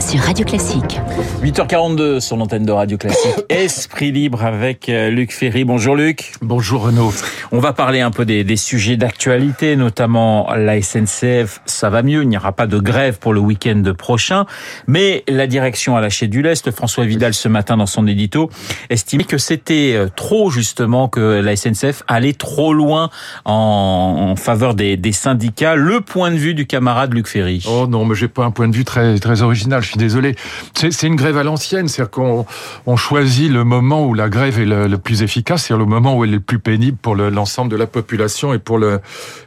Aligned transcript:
sur 0.00 0.20
Radio 0.20 0.44
Classique. 0.44 1.00
8h42 1.42 2.20
sur 2.20 2.36
l'antenne 2.36 2.64
de 2.64 2.72
Radio 2.72 2.96
Classique. 2.98 3.32
Esprit 3.48 4.12
libre 4.12 4.44
avec 4.44 4.88
euh, 4.88 5.10
Luc 5.10 5.32
Ferry. 5.32 5.64
Bonjour 5.64 5.96
Luc. 5.96 6.32
Bonjour 6.40 6.82
Renaud. 6.82 7.12
On 7.52 7.58
va 7.58 7.72
parler 7.72 8.00
un 8.00 8.10
peu 8.10 8.24
des, 8.24 8.44
des 8.44 8.56
sujets 8.56 8.96
d'actualité, 8.96 9.76
notamment 9.76 10.52
la 10.54 10.80
SNCF. 10.80 11.60
Ça 11.66 11.90
va 11.90 12.02
mieux, 12.02 12.22
il 12.22 12.28
n'y 12.28 12.36
aura 12.36 12.52
pas 12.52 12.66
de 12.66 12.78
grève 12.78 13.18
pour 13.18 13.32
le 13.32 13.40
week-end 13.40 13.82
prochain. 13.96 14.46
Mais 14.86 15.24
la 15.26 15.46
direction 15.46 15.96
a 15.96 16.00
lâché 16.00 16.28
du 16.28 16.42
lest. 16.42 16.70
François 16.70 17.04
Vidal 17.04 17.34
ce 17.34 17.48
matin 17.48 17.76
dans 17.76 17.86
son 17.86 18.06
édito 18.06 18.50
estimait 18.90 19.24
que 19.24 19.38
c'était 19.38 19.94
euh, 19.94 20.08
trop 20.14 20.50
justement 20.50 21.08
que 21.08 21.40
la 21.40 21.56
SNCF 21.56 22.04
allait 22.06 22.34
trop 22.34 22.72
loin 22.72 23.10
en, 23.44 24.30
en 24.30 24.36
faveur 24.36 24.74
des, 24.74 24.96
des, 24.96 25.12
syndicats. 25.12 25.74
Le 25.74 26.00
point 26.00 26.30
de 26.30 26.36
vue 26.36 26.54
du 26.54 26.66
camarade 26.66 27.14
Luc 27.14 27.26
Ferry. 27.26 27.64
Oh 27.68 27.86
non, 27.88 28.04
mais 28.04 28.14
j'ai 28.14 28.28
pas 28.28 28.44
un 28.44 28.50
point 28.50 28.68
de 28.68 28.76
vue 28.76 28.84
très 28.84 29.18
très 29.18 29.42
original 29.42 29.82
je 29.88 29.92
suis 29.92 29.98
désolé. 29.98 30.36
C'est 30.74 31.06
une 31.06 31.16
grève 31.16 31.38
à 31.38 31.42
l'ancienne, 31.42 31.88
c'est-à-dire 31.88 32.10
qu'on 32.10 32.46
on 32.86 32.96
choisit 32.96 33.50
le 33.50 33.64
moment 33.64 34.04
où 34.04 34.12
la 34.12 34.28
grève 34.28 34.60
est 34.60 34.66
le, 34.66 34.98
plus 34.98 35.22
efficace, 35.22 35.64
c'est 35.66 35.76
le 35.76 35.86
moment 35.86 36.16
où 36.16 36.24
elle 36.24 36.30
est 36.30 36.34
le 36.34 36.40
plus 36.40 36.58
pénible 36.58 36.98
pour 37.00 37.16
l'ensemble 37.16 37.70
de 37.70 37.76
la 37.76 37.86
population 37.86 38.52
et 38.52 38.58
pour 38.58 38.78
le 38.78 39.00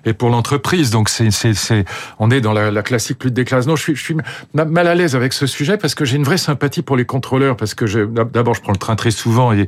et 0.06 0.14
pour 0.14 0.30
l'entreprise. 0.30 0.90
Donc 0.90 1.10
c'est 1.10 1.30
on 2.20 2.32
est 2.32 2.42
dans 2.42 2.54
la, 2.54 2.72
la, 2.72 2.82
classique 2.82 3.24
lutte 3.24 3.36
des 3.36 3.46
classes. 3.46 3.68
Non, 3.68 3.76
je 3.76 3.94
suis 3.94 4.16
mal 4.54 4.88
à 4.88 4.96
l'aise 4.96 5.16
avec 5.16 5.34
ce 5.34 5.46
sujet 5.46 5.78
parce 5.78 5.94
que 5.94 6.06
j'ai 6.06 6.18
une 6.18 6.24
vraie 6.24 6.40
sympathie 6.40 6.82
pour 6.82 6.98
les 6.98 7.06
contrôleurs 7.06 7.56
parce 7.56 7.76
que 7.76 8.06
d'abord 8.06 8.56
je 8.56 8.62
prends 8.62 8.72
le 8.72 8.80
train 8.80 8.96
très 8.96 9.12
souvent 9.12 9.52
et 9.54 9.68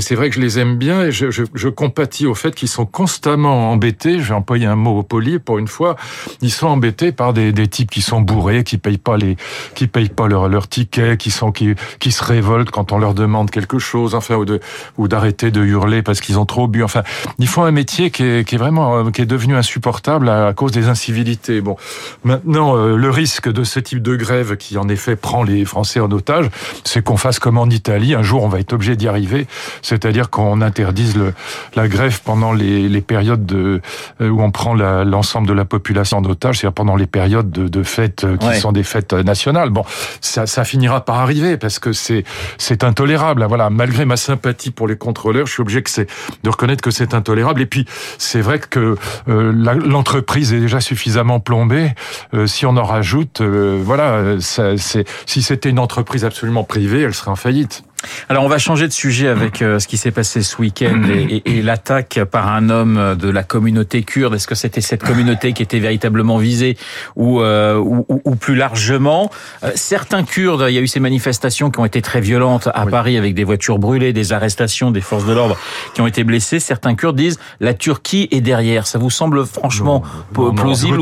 c'est 0.00 0.14
vrai 0.16 0.30
que 0.30 0.34
je 0.34 0.40
les 0.40 0.58
aime 0.58 0.76
bien 0.76 1.04
et 1.04 1.12
je, 1.12 1.68
compatis 1.68 2.26
au 2.26 2.34
fait 2.34 2.54
qu'ils 2.54 2.68
sont 2.68 2.86
constamment 2.86 3.70
embêtés. 3.70 4.18
Je 4.18 4.28
vais 4.28 4.34
employer 4.34 4.66
un 4.66 4.76
mot 4.76 5.02
poli 5.02 5.38
pour 5.38 5.58
une 5.58 5.68
fois. 5.68 5.96
Ils 6.40 6.50
sont 6.50 6.66
embêtés 6.66 7.12
par 7.12 7.32
des, 7.32 7.52
des 7.52 7.68
types 7.68 7.90
qui 7.90 8.02
sont 8.02 8.20
bourrés, 8.20 8.64
qui 8.64 8.78
payent 8.78 8.98
pas 8.98 9.16
les 9.16 9.36
qui 9.76 9.86
payent 9.86 10.08
pas 10.08 10.26
leur, 10.26 10.48
leur 10.48 10.66
ticket, 10.68 11.16
qui 11.16 11.30
sont 11.30 11.52
qui, 11.52 11.74
qui 12.00 12.10
se 12.10 12.24
révoltent 12.24 12.70
quand 12.70 12.92
on 12.92 12.98
leur 12.98 13.14
demande 13.14 13.50
quelque 13.50 13.78
chose, 13.78 14.14
enfin 14.14 14.34
ou 14.34 14.44
de 14.44 14.58
ou 14.96 15.06
d'arrêter 15.06 15.50
de 15.50 15.62
hurler 15.62 16.02
parce 16.02 16.20
qu'ils 16.20 16.38
ont 16.38 16.46
trop 16.46 16.66
bu. 16.66 16.82
Enfin, 16.82 17.02
ils 17.38 17.46
font 17.46 17.62
un 17.62 17.70
métier 17.70 18.10
qui 18.10 18.24
est, 18.24 18.48
qui 18.48 18.54
est 18.56 18.58
vraiment 18.58 18.96
euh, 18.96 19.10
qui 19.10 19.20
est 19.20 19.26
devenu 19.26 19.54
insupportable 19.54 20.28
à, 20.28 20.52
cause 20.54 20.72
des 20.72 20.88
incivilités. 20.88 21.60
Bon, 21.60 21.76
maintenant 22.24 22.76
euh, 22.76 22.96
le 22.96 23.10
risque 23.10 23.52
de 23.52 23.62
ce 23.64 23.78
type 23.78 24.02
de 24.02 24.16
grève 24.16 24.56
qui 24.56 24.78
en 24.78 24.88
effet 24.88 25.14
prend 25.14 25.44
les 25.44 25.64
Français 25.66 26.00
en 26.00 26.10
otage, 26.10 26.48
c'est 26.84 27.04
qu'on 27.04 27.18
fasse 27.18 27.38
comme 27.38 27.58
en 27.58 27.68
Italie. 27.68 28.14
Un 28.14 28.22
jour, 28.22 28.42
on 28.42 28.48
va 28.48 28.58
être 28.60 28.72
obligé 28.72 28.96
d'y 28.96 29.08
arriver, 29.08 29.46
c'est-à-dire 29.82 30.30
qu'on 30.30 30.62
interdise 30.62 31.16
le, 31.16 31.34
la 31.74 31.86
grève 31.86 32.22
pendant 32.24 32.54
les, 32.54 32.88
les 32.88 33.00
périodes 33.02 33.44
de, 33.44 33.82
euh, 34.22 34.30
où 34.30 34.40
on 34.42 34.50
prend 34.50 34.74
l'ensemble 34.74 35.46
de 35.46 35.52
la 35.52 35.66
population 35.66 36.18
en 36.18 36.24
otage, 36.24 36.58
c'est-à-dire 36.58 36.74
pendant 36.74 36.96
les 36.96 37.06
périodes 37.06 37.50
de, 37.50 37.68
de 37.68 37.82
fêtes 37.82 38.26
qui 38.40 38.58
sont 38.58 38.72
des 38.72 38.82
fêtes 38.82 39.12
nationales. 39.12 39.65
Bon, 39.70 39.84
ça, 40.20 40.46
ça 40.46 40.64
finira 40.64 41.04
par 41.04 41.18
arriver 41.18 41.56
parce 41.56 41.78
que 41.78 41.92
c'est 41.92 42.24
c'est 42.58 42.84
intolérable. 42.84 43.44
Voilà, 43.44 43.70
malgré 43.70 44.04
ma 44.04 44.16
sympathie 44.16 44.70
pour 44.70 44.88
les 44.88 44.96
contrôleurs, 44.96 45.46
je 45.46 45.52
suis 45.52 45.62
obligé 45.62 45.82
que 45.82 45.90
c'est 45.90 46.08
de 46.42 46.50
reconnaître 46.50 46.82
que 46.82 46.90
c'est 46.90 47.14
intolérable. 47.14 47.62
Et 47.62 47.66
puis 47.66 47.86
c'est 48.18 48.40
vrai 48.40 48.58
que 48.58 48.96
euh, 49.28 49.52
l'entreprise 49.52 50.52
est 50.52 50.60
déjà 50.60 50.80
suffisamment 50.80 51.40
plombée. 51.40 51.92
Euh, 52.34 52.46
si 52.46 52.66
on 52.66 52.76
en 52.76 52.84
rajoute, 52.84 53.40
euh, 53.40 53.80
voilà, 53.82 54.40
ça, 54.40 54.76
si 54.76 55.42
c'était 55.42 55.70
une 55.70 55.78
entreprise 55.78 56.24
absolument 56.24 56.64
privée, 56.64 57.02
elle 57.02 57.14
serait 57.14 57.30
en 57.30 57.36
faillite. 57.36 57.85
Alors 58.28 58.44
on 58.44 58.48
va 58.48 58.58
changer 58.58 58.86
de 58.88 58.92
sujet 58.92 59.28
avec 59.28 59.62
euh, 59.62 59.78
ce 59.78 59.86
qui 59.86 59.96
s'est 59.96 60.10
passé 60.10 60.42
ce 60.42 60.56
week-end 60.58 61.02
et, 61.08 61.42
et, 61.44 61.62
l'attaque 61.62 62.20
par 62.30 62.48
un 62.48 62.68
homme 62.70 63.16
de 63.18 63.28
la 63.28 63.42
communauté 63.42 64.02
kurde. 64.02 64.34
Est-ce 64.34 64.46
que 64.46 64.54
c'était 64.54 64.80
cette 64.80 65.02
communauté 65.02 65.52
qui 65.52 65.62
était 65.62 65.78
véritablement 65.78 66.36
visée 66.36 66.76
ou, 67.14 67.40
euh, 67.40 67.76
ou, 67.76 68.06
ou, 68.08 68.36
plus 68.36 68.54
largement? 68.54 69.30
Euh, 69.64 69.70
Certains 69.74 70.24
Kurdes, 70.24 70.66
il 70.68 70.74
y 70.74 70.78
a 70.78 70.80
eu 70.80 70.86
ces 70.86 71.00
manifestations 71.00 71.70
qui 71.70 71.78
ont 71.78 71.84
été 71.84 72.02
très 72.02 72.20
violentes 72.20 72.68
à 72.74 72.86
Paris 72.86 73.16
avec 73.16 73.34
des 73.34 73.44
voitures 73.44 73.78
brûlées, 73.78 74.12
des 74.12 74.32
arrestations, 74.32 74.90
des 74.90 75.00
forces 75.00 75.26
de 75.26 75.32
l'ordre 75.32 75.56
qui 75.94 76.00
ont 76.00 76.06
été 76.06 76.24
blessées. 76.24 76.60
Certains 76.60 76.94
Kurdes 76.94 77.16
disent 77.16 77.38
la 77.60 77.74
Turquie 77.74 78.28
est 78.30 78.40
derrière. 78.40 78.86
Ça 78.86 78.98
vous 78.98 79.10
semble 79.10 79.46
franchement 79.46 80.02
plausible 80.32 81.00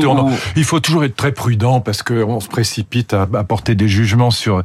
Il 0.55 0.63
faut 0.63 0.79
toujours 0.79 1.03
être 1.03 1.15
très 1.15 1.31
prudent 1.31 1.81
parce 1.81 2.03
qu'on 2.03 2.39
se 2.39 2.47
précipite 2.47 3.13
à, 3.13 3.27
à, 3.33 3.43
porter 3.43 3.75
des 3.75 3.87
jugements 3.87 4.31
sur, 4.31 4.63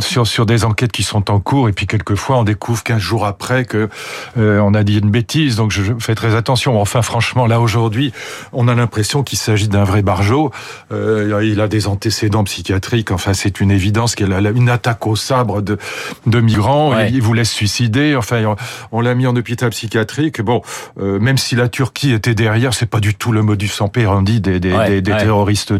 sur, 0.00 0.26
sur 0.26 0.46
des 0.46 0.64
enquêtes 0.64 0.92
qui 0.92 1.02
sont 1.02 1.30
en 1.30 1.33
cours 1.40 1.68
et 1.68 1.72
puis 1.72 1.86
quelquefois 1.86 2.38
on 2.38 2.44
découvre 2.44 2.82
15 2.82 2.98
jours 2.98 3.26
après 3.26 3.64
que 3.64 3.88
euh, 4.36 4.58
on 4.60 4.74
a 4.74 4.82
dit 4.82 4.98
une 4.98 5.10
bêtise. 5.10 5.56
Donc 5.56 5.70
je 5.70 5.82
fais 5.98 6.14
très 6.14 6.34
attention. 6.34 6.80
Enfin 6.80 7.02
franchement 7.02 7.46
là 7.46 7.60
aujourd'hui 7.60 8.12
on 8.52 8.68
a 8.68 8.74
l'impression 8.74 9.22
qu'il 9.22 9.38
s'agit 9.38 9.68
d'un 9.68 9.84
vrai 9.84 10.02
barjot 10.02 10.50
euh, 10.92 11.42
il 11.44 11.60
a 11.60 11.68
des 11.68 11.86
antécédents 11.86 12.44
psychiatriques. 12.44 13.10
Enfin 13.10 13.34
c'est 13.34 13.60
une 13.60 13.70
évidence 13.70 14.14
qu'il 14.14 14.32
a 14.32 14.40
une 14.50 14.68
attaque 14.68 15.06
au 15.06 15.16
sabre 15.16 15.62
de, 15.62 15.78
de 16.26 16.40
migrants. 16.40 16.90
Ouais. 16.90 17.10
il 17.10 17.22
voulait 17.22 17.44
se 17.44 17.54
suicider. 17.54 18.16
Enfin 18.16 18.56
on, 18.92 19.00
l'a 19.00 19.14
mis 19.14 19.26
en 19.26 19.36
hôpital 19.36 19.70
psychiatrique. 19.70 20.42
Bon 20.42 20.62
euh, 21.00 21.18
même 21.18 21.38
si 21.38 21.56
la 21.56 21.68
Turquie 21.68 22.12
était 22.12 22.34
derrière 22.34 22.74
c'est 22.74 22.86
pas 22.86 23.00
du 23.00 23.14
tout 23.14 23.32
le 23.32 23.42
modus 23.42 23.70
operandi 23.80 24.40
des, 24.40 24.60
des, 24.60 24.72
ouais, 24.72 24.88
des, 24.88 25.02
des 25.02 25.12
ouais. 25.12 25.18
terroristes 25.18 25.74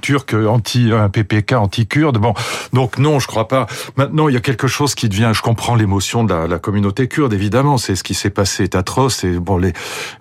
turcs 0.00 0.34
anti 0.48 0.90
un 0.92 1.08
PPK 1.08 1.52
anti-kurde 1.52 2.18
bon 2.18 2.34
donc 2.72 2.98
non 2.98 3.18
je 3.18 3.26
crois 3.26 3.48
pas. 3.48 3.66
Maintenant 3.96 4.13
non, 4.14 4.28
il 4.28 4.32
y 4.32 4.36
a 4.36 4.40
quelque 4.40 4.68
chose 4.68 4.94
qui 4.94 5.08
devient. 5.08 5.32
Je 5.34 5.42
comprends 5.42 5.74
l'émotion 5.74 6.22
de 6.22 6.32
la, 6.32 6.46
la, 6.46 6.58
communauté 6.60 7.08
kurde, 7.08 7.32
évidemment. 7.32 7.78
C'est 7.78 7.96
ce 7.96 8.04
qui 8.04 8.14
s'est 8.14 8.30
passé 8.30 8.62
est 8.62 8.76
atroce. 8.76 9.24
Et 9.24 9.40
bon, 9.40 9.58
les 9.58 9.72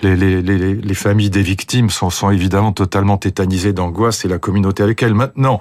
les, 0.01 0.15
les, 0.15 0.41
les, 0.41 0.73
les 0.73 0.93
familles 0.95 1.29
des 1.29 1.43
victimes 1.43 1.91
sont, 1.91 2.09
sont 2.09 2.31
évidemment 2.31 2.71
totalement 2.71 3.17
tétanisées 3.17 3.71
d'angoisse 3.71 4.25
et 4.25 4.27
la 4.27 4.39
communauté 4.39 4.81
avec 4.81 5.03
elles. 5.03 5.13
Maintenant, 5.13 5.59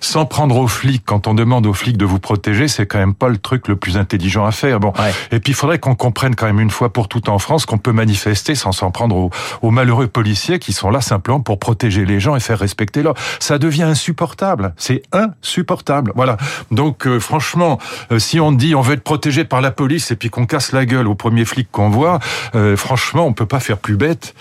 sans 0.00 0.26
prendre 0.26 0.56
aux 0.58 0.68
flics, 0.68 1.02
quand 1.04 1.26
on 1.26 1.34
demande 1.34 1.66
aux 1.66 1.72
flics 1.72 1.96
de 1.96 2.04
vous 2.04 2.20
protéger, 2.20 2.68
c'est 2.68 2.86
quand 2.86 2.98
même 2.98 3.14
pas 3.14 3.28
le 3.28 3.38
truc 3.38 3.66
le 3.66 3.74
plus 3.74 3.96
intelligent 3.96 4.46
à 4.46 4.52
faire. 4.52 4.78
Bon, 4.78 4.92
ouais. 5.00 5.12
et 5.32 5.40
puis 5.40 5.52
il 5.52 5.56
faudrait 5.56 5.80
qu'on 5.80 5.96
comprenne 5.96 6.36
quand 6.36 6.46
même 6.46 6.60
une 6.60 6.70
fois 6.70 6.92
pour 6.92 7.08
toutes 7.08 7.28
en 7.28 7.40
France 7.40 7.66
qu'on 7.66 7.78
peut 7.78 7.92
manifester 7.92 8.54
sans 8.54 8.70
s'en 8.70 8.92
prendre 8.92 9.16
aux, 9.16 9.30
aux 9.60 9.70
malheureux 9.72 10.06
policiers 10.06 10.60
qui 10.60 10.72
sont 10.72 10.90
là 10.90 11.00
simplement 11.00 11.40
pour 11.40 11.58
protéger 11.58 12.04
les 12.04 12.20
gens 12.20 12.36
et 12.36 12.40
faire 12.40 12.60
respecter 12.60 13.02
l'ordre. 13.02 13.20
Ça 13.40 13.58
devient 13.58 13.82
insupportable. 13.82 14.72
C'est 14.76 15.02
insupportable. 15.10 16.12
Voilà. 16.14 16.36
Donc 16.70 17.08
euh, 17.08 17.18
franchement, 17.18 17.71
euh, 18.10 18.18
si 18.18 18.40
on 18.40 18.52
dit 18.52 18.74
on 18.74 18.80
veut 18.80 18.94
être 18.94 19.02
protégé 19.02 19.44
par 19.44 19.60
la 19.60 19.70
police 19.70 20.10
et 20.10 20.16
puis 20.16 20.30
qu'on 20.30 20.46
casse 20.46 20.72
la 20.72 20.86
gueule 20.86 21.08
au 21.08 21.14
premier 21.14 21.44
flic 21.44 21.68
qu'on 21.70 21.90
voit, 21.90 22.18
euh, 22.54 22.76
franchement, 22.76 23.26
on 23.26 23.32
peut 23.32 23.46
pas 23.46 23.60
faire 23.60 23.78
plus 23.78 23.96
bête 23.96 24.34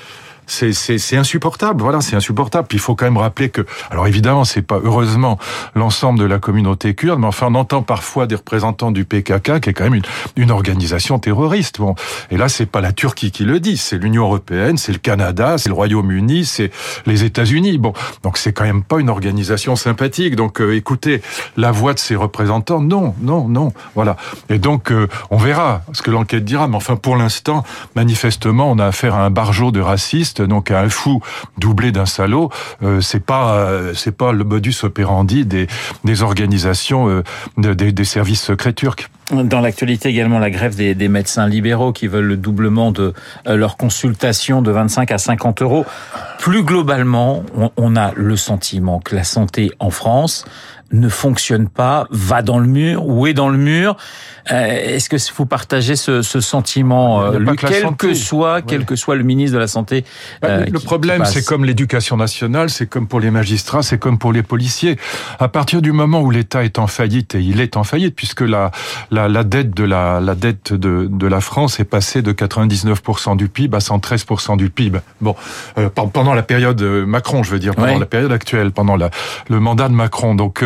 c'est 0.51 1.17
insupportable. 1.17 1.81
Voilà, 1.81 2.01
c'est 2.01 2.15
insupportable. 2.15 2.67
Puis 2.67 2.77
il 2.77 2.81
faut 2.81 2.95
quand 2.95 3.05
même 3.05 3.17
rappeler 3.17 3.49
que, 3.49 3.65
alors 3.89 4.07
évidemment, 4.07 4.43
c'est 4.43 4.61
pas 4.61 4.79
heureusement 4.83 5.39
l'ensemble 5.75 6.19
de 6.19 6.25
la 6.25 6.39
communauté 6.39 6.93
kurde, 6.93 7.19
mais 7.19 7.27
enfin, 7.27 7.47
on 7.49 7.55
entend 7.55 7.81
parfois 7.81 8.27
des 8.27 8.35
représentants 8.35 8.91
du 8.91 9.05
PKK, 9.05 9.59
qui 9.59 9.69
est 9.69 9.73
quand 9.73 9.85
même 9.85 9.95
une, 9.95 10.03
une 10.35 10.51
organisation 10.51 11.19
terroriste. 11.19 11.79
Bon, 11.79 11.95
et 12.29 12.37
là, 12.37 12.49
c'est 12.49 12.65
pas 12.65 12.81
la 12.81 12.91
Turquie 12.91 13.31
qui 13.31 13.45
le 13.45 13.59
dit, 13.59 13.77
c'est 13.77 13.97
l'Union 13.97 14.23
européenne, 14.23 14.77
c'est 14.77 14.91
le 14.91 14.97
Canada, 14.97 15.57
c'est 15.57 15.69
le 15.69 15.75
Royaume-Uni, 15.75 16.45
c'est 16.45 16.71
les 17.05 17.23
États-Unis. 17.23 17.77
Bon, 17.77 17.93
donc 18.23 18.37
c'est 18.37 18.53
quand 18.53 18.65
même 18.65 18.83
pas 18.83 18.99
une 18.99 19.09
organisation 19.09 19.75
sympathique. 19.75 20.35
Donc 20.35 20.61
euh, 20.61 20.75
écoutez, 20.75 21.21
la 21.57 21.71
voix 21.71 21.93
de 21.93 21.99
ces 21.99 22.15
représentants, 22.15 22.81
non, 22.81 23.15
non, 23.21 23.47
non. 23.47 23.71
Voilà. 23.95 24.17
Et 24.49 24.59
donc 24.59 24.91
euh, 24.91 25.07
on 25.29 25.37
verra 25.37 25.81
ce 25.93 26.01
que 26.01 26.11
l'enquête 26.11 26.43
dira. 26.43 26.67
Mais 26.67 26.75
enfin, 26.75 26.95
pour 26.95 27.15
l'instant, 27.15 27.63
manifestement, 27.95 28.69
on 28.69 28.79
a 28.79 28.87
affaire 28.87 29.15
à 29.15 29.25
un 29.25 29.29
barjot 29.29 29.71
de 29.71 29.79
racistes 29.79 30.40
donc 30.45 30.71
un 30.71 30.89
fou 30.89 31.21
doublé 31.57 31.91
d'un 31.91 32.05
salaud, 32.05 32.49
euh, 32.83 33.01
c'est 33.01 33.23
pas 33.23 33.55
euh, 33.55 33.93
c'est 33.93 34.15
pas 34.15 34.31
le 34.31 34.43
modus 34.43 34.75
operandi 34.83 35.45
des 35.45 35.67
des 36.03 36.21
organisations 36.21 37.09
euh, 37.09 37.23
de, 37.57 37.73
des, 37.73 37.91
des 37.91 38.05
services 38.05 38.41
secrets 38.41 38.73
turcs. 38.73 39.09
Dans 39.31 39.61
l'actualité 39.61 40.09
également, 40.09 40.39
la 40.39 40.49
grève 40.49 40.75
des, 40.75 40.93
des, 40.93 41.07
médecins 41.07 41.47
libéraux 41.47 41.93
qui 41.93 42.07
veulent 42.07 42.25
le 42.25 42.37
doublement 42.37 42.91
de 42.91 43.13
euh, 43.47 43.55
leur 43.55 43.77
consultation 43.77 44.61
de 44.61 44.71
25 44.71 45.09
à 45.11 45.17
50 45.17 45.61
euros. 45.61 45.85
Plus 46.37 46.63
globalement, 46.63 47.43
on 47.77 47.95
a 47.95 48.11
le 48.15 48.35
sentiment 48.35 48.99
que 48.99 49.15
la 49.15 49.23
santé 49.23 49.71
en 49.79 49.89
France 49.89 50.45
ne 50.91 51.09
fonctionne 51.09 51.67
pas, 51.67 52.07
va 52.11 52.41
dans 52.41 52.59
le 52.59 52.67
mur 52.67 53.05
ou 53.05 53.27
est 53.27 53.33
dans 53.33 53.49
le 53.49 53.57
mur. 53.57 53.97
Euh, 54.51 54.95
Est-ce 54.95 55.09
que 55.09 55.17
vous 55.35 55.45
partagez 55.45 55.95
ce, 55.95 56.21
ce 56.21 56.41
sentiment, 56.41 57.21
euh, 57.21 57.39
lui, 57.39 57.55
que 57.55 57.67
quel 57.67 57.81
santé. 57.81 58.07
que 58.07 58.13
soit, 58.13 58.61
quel 58.61 58.85
que 58.85 58.95
soit 58.95 59.15
le 59.15 59.23
ministre 59.23 59.53
de 59.55 59.59
la 59.59 59.67
santé 59.67 60.03
euh, 60.43 60.65
Le 60.65 60.79
qui, 60.79 60.85
problème, 60.85 61.25
c'est 61.25 61.45
comme 61.45 61.63
l'éducation 61.63 62.17
nationale, 62.17 62.69
c'est 62.69 62.87
comme 62.87 63.07
pour 63.07 63.19
les 63.19 63.31
magistrats, 63.31 63.83
c'est 63.83 63.99
comme 63.99 64.17
pour 64.17 64.33
les 64.33 64.43
policiers. 64.43 64.97
À 65.39 65.47
partir 65.47 65.81
du 65.81 65.91
moment 65.91 66.21
où 66.21 66.31
l'État 66.31 66.63
est 66.63 66.79
en 66.79 66.87
faillite, 66.87 67.35
et 67.35 67.41
il 67.41 67.61
est 67.61 67.77
en 67.77 67.83
faillite, 67.83 68.15
puisque 68.15 68.41
la, 68.41 68.71
la, 69.11 69.27
la 69.27 69.43
dette 69.43 69.71
de 69.71 69.83
la, 69.83 70.19
la 70.19 70.35
dette 70.35 70.73
de, 70.73 71.07
de 71.09 71.27
la 71.27 71.41
France 71.41 71.79
est 71.79 71.85
passée 71.85 72.21
de 72.21 72.33
99% 72.33 73.37
du 73.37 73.47
PIB 73.47 73.75
à 73.75 73.79
113% 73.79 74.57
du 74.57 74.69
PIB. 74.69 74.99
Bon, 75.21 75.35
euh, 75.77 75.89
pendant 75.89 76.33
la 76.33 76.43
période 76.43 76.81
Macron, 76.81 77.43
je 77.43 77.51
veux 77.51 77.59
dire, 77.59 77.75
pendant 77.75 77.99
la 77.99 78.05
période 78.05 78.31
actuelle, 78.31 78.71
pendant 78.71 78.95
la, 78.95 79.11
le 79.49 79.59
mandat 79.59 79.87
de 79.87 79.93
Macron. 79.93 80.35
Donc, 80.35 80.63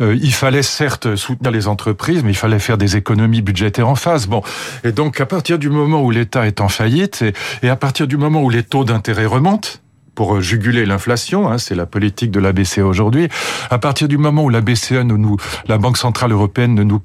euh, 0.00 0.16
il 0.20 0.32
fallait 0.32 0.62
certes 0.62 1.16
soutenir 1.16 1.50
les 1.50 1.68
entreprises, 1.68 2.22
mais 2.22 2.32
il 2.32 2.36
fallait 2.36 2.58
faire 2.58 2.78
des 2.78 2.96
économies 2.96 3.42
budgétaires 3.42 3.88
en 3.88 3.94
face. 3.94 4.26
Bon, 4.26 4.42
et 4.84 4.92
donc 4.92 5.20
à 5.20 5.26
partir 5.26 5.58
du 5.58 5.70
moment 5.70 6.02
où 6.02 6.10
l'État 6.10 6.46
est 6.46 6.60
en 6.60 6.68
faillite 6.68 7.24
et 7.62 7.68
à 7.68 7.76
partir 7.76 8.06
du 8.06 8.16
moment 8.16 8.42
où 8.42 8.50
les 8.50 8.62
taux 8.62 8.84
d'intérêt 8.84 9.26
remontent, 9.26 9.68
pour 10.16 10.40
juguler 10.40 10.84
l'inflation. 10.86 11.48
Hein, 11.48 11.58
c'est 11.58 11.76
la 11.76 11.86
politique 11.86 12.32
de 12.32 12.40
la 12.40 12.52
BCE 12.52 12.78
aujourd'hui. 12.78 13.28
À 13.70 13.78
partir 13.78 14.08
du 14.08 14.18
moment 14.18 14.42
où 14.42 14.48
la 14.48 14.62
BCE, 14.62 14.92
ne 14.92 15.14
nous, 15.14 15.36
la 15.68 15.78
Banque 15.78 15.98
centrale 15.98 16.32
européenne, 16.32 16.74
ne, 16.74 16.82
nous 16.82 17.00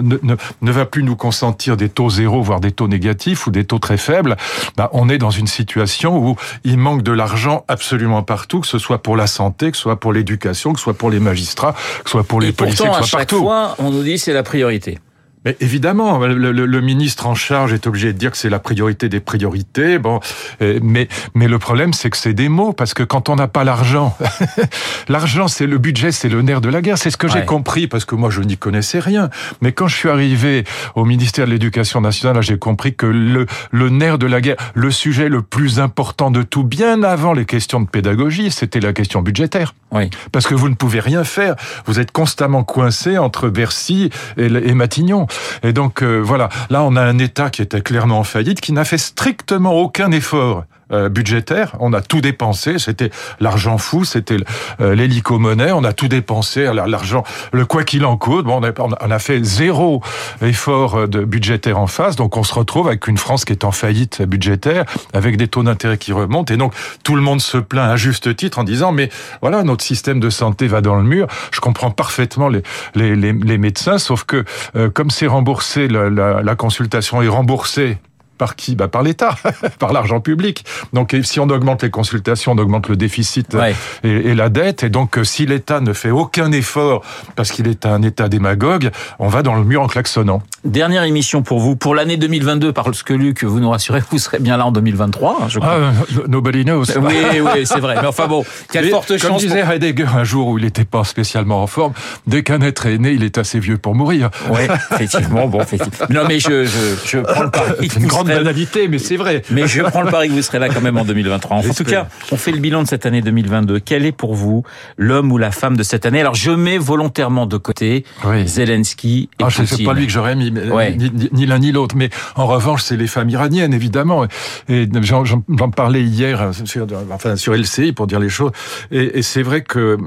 ne, 0.00 0.36
ne, 0.62 0.72
va 0.72 0.86
plus 0.86 1.02
nous 1.02 1.16
consentir 1.16 1.76
des 1.76 1.90
taux 1.90 2.08
zéro, 2.08 2.40
voire 2.40 2.60
des 2.60 2.72
taux 2.72 2.88
négatifs 2.88 3.46
ou 3.46 3.50
des 3.50 3.64
taux 3.64 3.78
très 3.78 3.98
faibles, 3.98 4.36
bah, 4.76 4.88
on 4.92 5.10
est 5.10 5.18
dans 5.18 5.30
une 5.30 5.48
situation 5.48 6.16
où 6.16 6.36
il 6.62 6.78
manque 6.78 7.02
de 7.02 7.12
l'argent 7.12 7.64
absolument 7.68 8.22
partout, 8.22 8.60
que 8.60 8.66
ce 8.66 8.78
soit 8.78 9.02
pour 9.02 9.16
la 9.16 9.26
santé, 9.26 9.70
que 9.72 9.76
ce 9.76 9.82
soit 9.82 10.00
pour 10.00 10.12
l'éducation, 10.12 10.72
que 10.72 10.78
ce 10.78 10.84
soit 10.84 10.94
pour 10.94 11.10
les 11.10 11.20
magistrats, 11.20 11.72
que 11.72 12.08
ce 12.08 12.12
soit 12.12 12.24
pour 12.24 12.40
les 12.40 12.52
policiers, 12.52 12.86
que 12.86 12.94
ce 13.02 13.02
soit 13.02 13.18
à 13.18 13.22
chaque 13.22 13.34
fois, 13.34 13.74
on 13.78 13.90
nous 13.90 14.04
dit 14.04 14.16
c'est 14.16 14.32
la 14.32 14.44
priorité. 14.44 14.98
Mais 15.44 15.56
évidemment, 15.60 16.18
le, 16.18 16.52
le, 16.52 16.66
le, 16.66 16.80
ministre 16.80 17.26
en 17.26 17.34
charge 17.34 17.72
est 17.72 17.86
obligé 17.86 18.12
de 18.12 18.18
dire 18.18 18.30
que 18.30 18.36
c'est 18.36 18.48
la 18.48 18.58
priorité 18.58 19.08
des 19.08 19.20
priorités. 19.20 19.98
Bon, 19.98 20.20
euh, 20.62 20.78
mais 20.82 21.08
mais 21.34 21.48
le 21.48 21.58
problème, 21.58 21.92
c'est 21.92 22.08
que 22.08 22.16
c'est 22.16 22.32
des 22.32 22.48
mots 22.48 22.72
parce 22.72 22.94
que 22.94 23.02
quand 23.02 23.28
on 23.28 23.36
n'a 23.36 23.48
pas 23.48 23.64
l'argent, 23.64 24.16
l'argent, 25.08 25.48
c'est 25.48 25.66
le 25.66 25.78
budget, 25.78 26.12
c'est 26.12 26.28
le 26.28 26.40
nerf 26.42 26.60
de 26.60 26.70
la 26.70 26.80
guerre. 26.80 26.96
C'est 26.96 27.10
ce 27.10 27.16
que 27.16 27.28
j'ai 27.28 27.44
compris 27.44 27.86
parce 27.86 28.04
que 28.04 28.14
moi, 28.14 28.30
je 28.30 28.40
n'y 28.40 28.56
connaissais 28.56 29.00
rien. 29.00 29.28
Mais 29.60 29.72
quand 29.72 29.86
je 29.86 29.96
suis 29.96 30.08
arrivé 30.08 30.64
au 30.94 31.04
ministère 31.04 31.46
de 31.46 31.50
l'Éducation 31.50 32.00
nationale, 32.00 32.42
j'ai 32.42 32.58
compris 32.58 32.94
que 32.94 33.06
le 33.06 33.46
le 33.70 33.88
nerf 33.90 34.18
de 34.18 34.26
la 34.26 34.40
guerre, 34.40 34.56
le 34.74 34.90
sujet 34.90 35.28
le 35.28 35.42
plus 35.42 35.78
important 35.78 36.30
de 36.30 36.42
tout, 36.42 36.64
bien 36.64 37.02
avant 37.02 37.34
les 37.34 37.44
questions 37.44 37.80
de 37.80 37.88
pédagogie, 37.88 38.50
c'était 38.50 38.80
la 38.80 38.92
question 38.92 39.20
budgétaire. 39.20 39.74
Oui. 39.92 40.10
Parce 40.32 40.46
que 40.46 40.54
vous 40.54 40.68
ne 40.68 40.74
pouvez 40.74 41.00
rien 41.00 41.22
faire. 41.22 41.54
Vous 41.86 42.00
êtes 42.00 42.12
constamment 42.12 42.64
coincé 42.64 43.18
entre 43.18 43.48
Bercy 43.48 44.10
et, 44.36 44.46
et 44.46 44.74
Matignon. 44.74 45.26
Et 45.62 45.72
donc 45.72 46.02
euh, 46.02 46.20
voilà, 46.20 46.48
là 46.70 46.82
on 46.82 46.96
a 46.96 47.02
un 47.02 47.18
État 47.18 47.50
qui 47.50 47.62
était 47.62 47.80
clairement 47.80 48.18
en 48.18 48.24
faillite, 48.24 48.60
qui 48.60 48.72
n'a 48.72 48.84
fait 48.84 48.98
strictement 48.98 49.74
aucun 49.74 50.10
effort 50.12 50.64
euh. 50.94 51.66
On 51.80 51.92
a 51.92 52.00
tout 52.00 52.20
dépensé. 52.20 52.78
C'était 52.78 53.10
l'argent 53.40 53.78
fou, 53.78 54.04
c'était 54.04 54.36
euh, 54.80 54.94
l'hélico-monnaie. 54.94 55.72
On 55.72 55.84
a 55.84 55.92
tout 55.92 56.08
dépensé. 56.08 56.70
L'argent, 56.86 57.24
le 57.52 57.66
quoi 57.66 57.84
qu'il 57.84 58.04
en 58.04 58.16
coûte. 58.16 58.46
Bon, 58.46 58.60
on 58.78 59.10
a, 59.10 59.18
fait 59.18 59.42
zéro 59.44 60.02
effort 60.42 61.08
de 61.08 61.24
budgétaire 61.24 61.78
en 61.78 61.86
face. 61.86 62.16
Donc, 62.16 62.36
on 62.36 62.42
se 62.42 62.54
retrouve 62.54 62.88
avec 62.88 63.06
une 63.06 63.18
France 63.18 63.44
qui 63.44 63.52
est 63.52 63.64
en 63.64 63.72
faillite 63.72 64.22
budgétaire, 64.22 64.84
avec 65.12 65.36
des 65.36 65.48
taux 65.48 65.62
d'intérêt 65.62 65.98
qui 65.98 66.12
remontent. 66.12 66.52
Et 66.52 66.56
donc, 66.56 66.74
tout 67.02 67.16
le 67.16 67.22
monde 67.22 67.40
se 67.40 67.58
plaint 67.58 67.90
à 67.90 67.96
juste 67.96 68.34
titre 68.36 68.58
en 68.58 68.64
disant, 68.64 68.92
mais 68.92 69.08
voilà, 69.40 69.62
notre 69.62 69.84
système 69.84 70.20
de 70.20 70.30
santé 70.30 70.66
va 70.66 70.80
dans 70.80 70.96
le 70.96 71.02
mur. 71.02 71.26
Je 71.52 71.60
comprends 71.60 71.90
parfaitement 71.90 72.48
les, 72.48 72.62
les, 72.94 73.14
les, 73.16 73.58
médecins, 73.58 73.98
sauf 73.98 74.24
que 74.24 74.44
euh, 74.76 74.90
comme 74.90 75.10
c'est 75.10 75.26
remboursé, 75.26 75.88
la 75.88 76.54
consultation 76.56 77.22
est 77.22 77.28
remboursée 77.28 77.98
par 78.36 78.56
qui? 78.56 78.74
Bah 78.74 78.88
Par 78.88 79.02
l'État, 79.02 79.36
par 79.78 79.92
l'argent 79.92 80.20
public. 80.20 80.64
Donc 80.92 81.16
si 81.22 81.40
on 81.40 81.48
augmente 81.48 81.82
les 81.82 81.90
consultations, 81.90 82.52
on 82.52 82.58
augmente 82.58 82.88
le 82.88 82.96
déficit 82.96 83.56
et, 84.02 84.34
la 84.34 84.48
dette. 84.48 84.82
Et 84.82 84.88
donc 84.88 85.18
si 85.22 85.46
l'État 85.46 85.80
ne 85.80 85.92
fait 85.92 86.10
aucun 86.10 86.52
effort 86.52 87.02
parce 87.36 87.50
qu'il 87.50 87.68
est 87.68 87.86
un 87.86 88.02
État 88.02 88.28
démagogue, 88.28 88.90
on 89.18 89.28
va 89.28 89.42
dans 89.42 89.54
le 89.54 89.64
mur 89.64 89.82
en 89.82 89.86
klaxonnant. 89.86 90.42
Dernière 90.64 91.02
émission 91.02 91.42
pour 91.42 91.60
vous. 91.60 91.76
Pour 91.76 91.94
l'année 91.94 92.16
2022, 92.16 92.72
parce 92.72 93.02
que 93.02 93.12
Luc, 93.12 93.44
vous 93.44 93.60
nous 93.60 93.68
rassurez, 93.68 94.02
vous 94.10 94.18
serez 94.18 94.38
bien 94.38 94.56
là 94.56 94.64
en 94.64 94.72
2023. 94.72 95.38
Hein, 95.42 95.48
je 95.48 95.58
crois. 95.58 95.78
Ah, 95.78 96.22
nobody 96.26 96.64
knows. 96.64 96.84
Oui, 97.04 97.40
oui, 97.40 97.66
c'est 97.66 97.80
vrai. 97.80 97.96
Mais 98.00 98.06
enfin 98.06 98.26
bon, 98.28 98.44
quelle 98.72 98.88
forte 98.88 99.08
comme 99.08 99.18
chance. 99.18 99.28
Comme 99.28 99.38
disait 99.40 99.60
Heidegger 99.60 100.06
un 100.16 100.24
jour 100.24 100.48
où 100.48 100.58
il 100.58 100.64
n'était 100.64 100.86
pas 100.86 101.04
spécialement 101.04 101.62
en 101.62 101.66
forme, 101.66 101.92
dès 102.26 102.42
qu'un 102.42 102.62
être 102.62 102.86
est 102.86 102.96
né, 102.96 103.12
il 103.12 103.24
est 103.24 103.36
assez 103.36 103.58
vieux 103.58 103.76
pour 103.76 103.94
mourir. 103.94 104.30
Oui, 104.50 104.60
effectivement. 104.92 105.46
Bon, 105.48 105.60
effectivement. 105.60 106.06
Non, 106.08 106.22
mais 106.26 106.38
je, 106.38 106.64
je, 106.64 106.78
je 107.04 107.18
prends 107.18 107.42
le 107.42 107.50
pari. 107.50 107.88
Une 107.98 108.06
grande 108.06 108.28
banalité, 108.28 108.88
mais 108.88 108.98
c'est 108.98 109.16
vrai. 109.16 109.42
Mais 109.50 109.66
je 109.66 109.82
prends 109.82 110.00
le 110.00 110.10
pari 110.10 110.28
que 110.28 110.32
vous 110.32 110.42
serez 110.42 110.60
là 110.60 110.70
quand 110.70 110.80
même 110.80 110.96
en 110.96 111.04
2023. 111.04 111.58
En 111.58 111.62
tout 111.62 111.84
cas, 111.84 112.06
on 112.32 112.36
fait 112.38 112.52
le 112.52 112.58
bilan 112.58 112.82
de 112.82 112.88
cette 112.88 113.04
année 113.04 113.20
2022. 113.20 113.80
Quel 113.80 114.06
est 114.06 114.12
pour 114.12 114.34
vous 114.34 114.62
l'homme 114.96 115.30
ou 115.30 115.36
la 115.36 115.50
femme 115.50 115.76
de 115.76 115.82
cette 115.82 116.06
année? 116.06 116.20
Alors, 116.20 116.34
je 116.34 116.52
mets 116.52 116.78
volontairement 116.78 117.44
de 117.44 117.58
côté 117.58 118.04
Zelensky 118.46 119.28
et 119.38 119.42
ah, 119.42 119.46
Poutine. 119.46 119.66
C'est 119.66 119.84
pas 119.84 119.92
lui 119.92 120.06
que 120.06 120.12
j'aurais 120.12 120.36
mis. 120.36 120.53
Ouais 120.70 120.96
ni 121.32 121.46
l'un 121.46 121.58
ni 121.58 121.72
l'autre. 121.72 121.96
Mais 121.96 122.10
en 122.36 122.46
revanche, 122.46 122.82
c'est 122.82 122.96
les 122.96 123.06
femmes 123.06 123.30
iraniennes, 123.30 123.74
évidemment. 123.74 124.26
Et 124.68 124.88
j'en 125.02 125.70
parlais 125.70 126.02
hier 126.02 126.50
sur, 126.64 126.86
enfin, 127.12 127.36
sur 127.36 127.54
LCI 127.54 127.92
pour 127.92 128.06
dire 128.06 128.20
les 128.20 128.28
choses. 128.28 128.52
Et, 128.90 129.18
et 129.18 129.22
c'est 129.22 129.42
vrai 129.42 129.62
que 129.62 129.98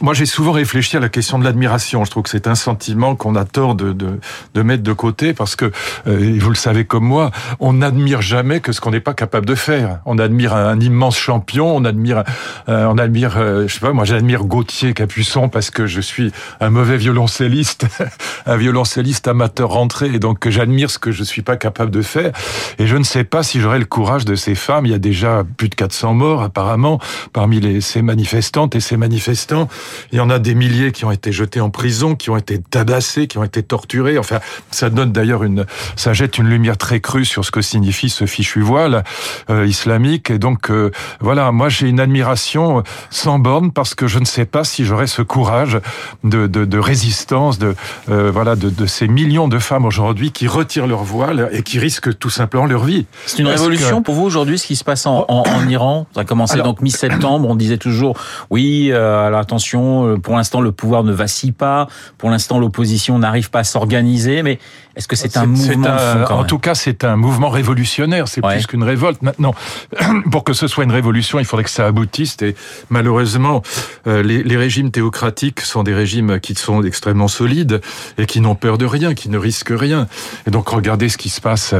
moi, 0.00 0.14
j'ai 0.14 0.26
souvent 0.26 0.52
réfléchi 0.52 0.96
à 0.96 1.00
la 1.00 1.08
question 1.08 1.38
de 1.38 1.44
l'admiration. 1.44 2.04
Je 2.04 2.10
trouve 2.10 2.24
que 2.24 2.30
c'est 2.30 2.46
un 2.46 2.54
sentiment 2.54 3.16
qu'on 3.16 3.34
a 3.36 3.44
tort 3.44 3.74
de, 3.74 3.92
de, 3.92 4.18
de, 4.54 4.62
mettre 4.62 4.82
de 4.82 4.92
côté 4.92 5.32
parce 5.32 5.56
que, 5.56 5.70
euh, 6.06 6.36
vous 6.38 6.48
le 6.48 6.56
savez 6.56 6.84
comme 6.84 7.04
moi, 7.04 7.30
on 7.60 7.74
n'admire 7.74 8.22
jamais 8.22 8.60
que 8.60 8.72
ce 8.72 8.80
qu'on 8.80 8.90
n'est 8.90 9.00
pas 9.00 9.14
capable 9.14 9.46
de 9.46 9.54
faire. 9.54 10.00
On 10.06 10.18
admire 10.18 10.54
un, 10.54 10.78
immense 10.80 11.16
champion, 11.16 11.74
on 11.74 11.84
admire, 11.84 12.22
euh, 12.68 12.86
on 12.86 12.98
admire, 12.98 13.36
euh, 13.38 13.66
je 13.66 13.74
sais 13.74 13.80
pas, 13.80 13.92
moi 13.92 14.04
j'admire 14.04 14.44
Gauthier 14.44 14.92
Capuçon 14.92 15.48
parce 15.48 15.70
que 15.70 15.86
je 15.86 16.00
suis 16.00 16.32
un 16.60 16.70
mauvais 16.70 16.96
violoncelliste, 16.96 17.86
un 18.46 18.56
violoncelliste 18.56 19.26
amateur 19.28 19.70
et 20.14 20.18
donc 20.18 20.38
que 20.38 20.50
j'admire 20.50 20.90
ce 20.90 20.98
que 20.98 21.12
je 21.12 21.24
suis 21.24 21.42
pas 21.42 21.56
capable 21.56 21.90
de 21.90 22.02
faire. 22.02 22.32
Et 22.78 22.86
je 22.86 22.96
ne 22.96 23.04
sais 23.04 23.24
pas 23.24 23.42
si 23.42 23.60
j'aurai 23.60 23.78
le 23.78 23.84
courage 23.84 24.24
de 24.24 24.34
ces 24.34 24.54
femmes. 24.54 24.86
Il 24.86 24.92
y 24.92 24.94
a 24.94 24.98
déjà 24.98 25.44
plus 25.56 25.68
de 25.68 25.74
400 25.74 26.14
morts 26.14 26.42
apparemment 26.42 27.00
parmi 27.32 27.80
ces 27.80 28.02
manifestantes 28.02 28.74
et 28.74 28.80
ces 28.80 28.96
manifestants. 28.96 29.68
Il 30.12 30.18
y 30.18 30.20
en 30.20 30.30
a 30.30 30.38
des 30.38 30.54
milliers 30.54 30.92
qui 30.92 31.04
ont 31.04 31.10
été 31.10 31.32
jetés 31.32 31.60
en 31.60 31.70
prison, 31.70 32.14
qui 32.14 32.30
ont 32.30 32.36
été 32.36 32.58
tabassés, 32.58 33.26
qui 33.26 33.38
ont 33.38 33.44
été 33.44 33.62
torturés. 33.62 34.18
Enfin, 34.18 34.40
ça 34.70 34.90
donne 34.90 35.12
d'ailleurs 35.12 35.42
une, 35.42 35.66
ça 35.96 36.12
jette 36.12 36.38
une 36.38 36.48
lumière 36.48 36.76
très 36.76 37.00
crue 37.00 37.24
sur 37.24 37.44
ce 37.44 37.50
que 37.50 37.62
signifie 37.62 38.10
ce 38.10 38.26
fichu 38.26 38.60
voile 38.60 39.04
euh, 39.50 39.66
islamique. 39.66 40.30
Et 40.30 40.38
donc 40.38 40.70
euh, 40.70 40.90
voilà, 41.20 41.52
moi 41.52 41.68
j'ai 41.68 41.88
une 41.88 42.00
admiration 42.00 42.82
sans 43.10 43.38
borne 43.38 43.72
parce 43.72 43.94
que 43.94 44.06
je 44.06 44.18
ne 44.18 44.24
sais 44.24 44.46
pas 44.46 44.64
si 44.64 44.84
j'aurai 44.84 45.06
ce 45.06 45.22
courage 45.22 45.78
de, 46.24 46.46
de, 46.46 46.64
de 46.64 46.78
résistance 46.78 47.58
de 47.58 47.74
euh, 48.08 48.30
voilà 48.30 48.56
de, 48.56 48.70
de 48.70 48.86
ces 48.86 49.08
millions 49.08 49.48
de 49.48 49.58
femmes 49.58 49.75
aujourd'hui 49.84 50.32
qui 50.32 50.46
retirent 50.48 50.86
leur 50.86 51.04
voile 51.04 51.48
et 51.52 51.62
qui 51.62 51.78
risquent 51.78 52.16
tout 52.18 52.30
simplement 52.30 52.66
leur 52.66 52.84
vie. 52.84 53.06
C'est 53.26 53.40
une 53.40 53.48
révolution 53.48 54.02
pour 54.02 54.14
vous 54.14 54.24
aujourd'hui, 54.24 54.58
ce 54.58 54.66
qui 54.66 54.76
se 54.76 54.84
passe 54.84 55.06
en, 55.06 55.24
en, 55.28 55.44
Iran? 55.68 56.06
Ça 56.14 56.22
a 56.22 56.24
commencé 56.24 56.58
donc 56.62 56.80
mi-septembre, 56.80 57.48
on 57.48 57.54
disait 57.54 57.78
toujours, 57.78 58.16
oui, 58.50 58.90
euh, 58.92 59.26
alors 59.26 59.40
attention, 59.40 60.06
euh, 60.06 60.16
pour 60.16 60.36
l'instant 60.36 60.60
le 60.60 60.72
pouvoir 60.72 61.04
ne 61.04 61.12
vacille 61.12 61.52
pas, 61.52 61.88
pour 62.18 62.30
l'instant 62.30 62.58
l'opposition 62.58 63.18
n'arrive 63.18 63.50
pas 63.50 63.60
à 63.60 63.64
s'organiser, 63.64 64.42
mais 64.42 64.58
est-ce 64.96 65.08
que 65.08 65.16
c'est 65.16 65.36
un 65.36 65.46
mouvement 65.46 65.96
En 66.30 66.44
tout 66.44 66.58
cas, 66.58 66.74
c'est 66.74 67.04
un 67.04 67.16
mouvement 67.16 67.50
révolutionnaire, 67.50 68.28
c'est 68.28 68.40
plus 68.40 68.66
qu'une 68.66 68.82
révolte. 68.82 69.20
Maintenant, 69.20 69.54
pour 70.30 70.42
que 70.42 70.54
ce 70.54 70.66
soit 70.66 70.84
une 70.84 70.92
révolution, 70.92 71.38
il 71.38 71.44
faudrait 71.44 71.64
que 71.64 71.70
ça 71.70 71.86
aboutisse, 71.86 72.36
et 72.40 72.56
malheureusement, 72.88 73.62
euh, 74.06 74.22
les, 74.22 74.42
les 74.42 74.56
régimes 74.56 74.90
théocratiques 74.90 75.60
sont 75.60 75.82
des 75.82 75.94
régimes 75.94 76.40
qui 76.40 76.54
sont 76.54 76.82
extrêmement 76.82 77.28
solides 77.28 77.80
et 78.16 78.24
qui 78.24 78.40
n'ont 78.40 78.54
peur 78.54 78.78
de 78.78 78.86
rien, 78.86 79.14
qui 79.14 79.28
ne 79.28 79.36
risquent 79.36 79.74
rien. 79.76 80.08
Et 80.46 80.50
donc 80.50 80.68
regardez 80.68 81.10
ce 81.10 81.18
qui 81.18 81.28
se 81.28 81.42
passe 81.42 81.74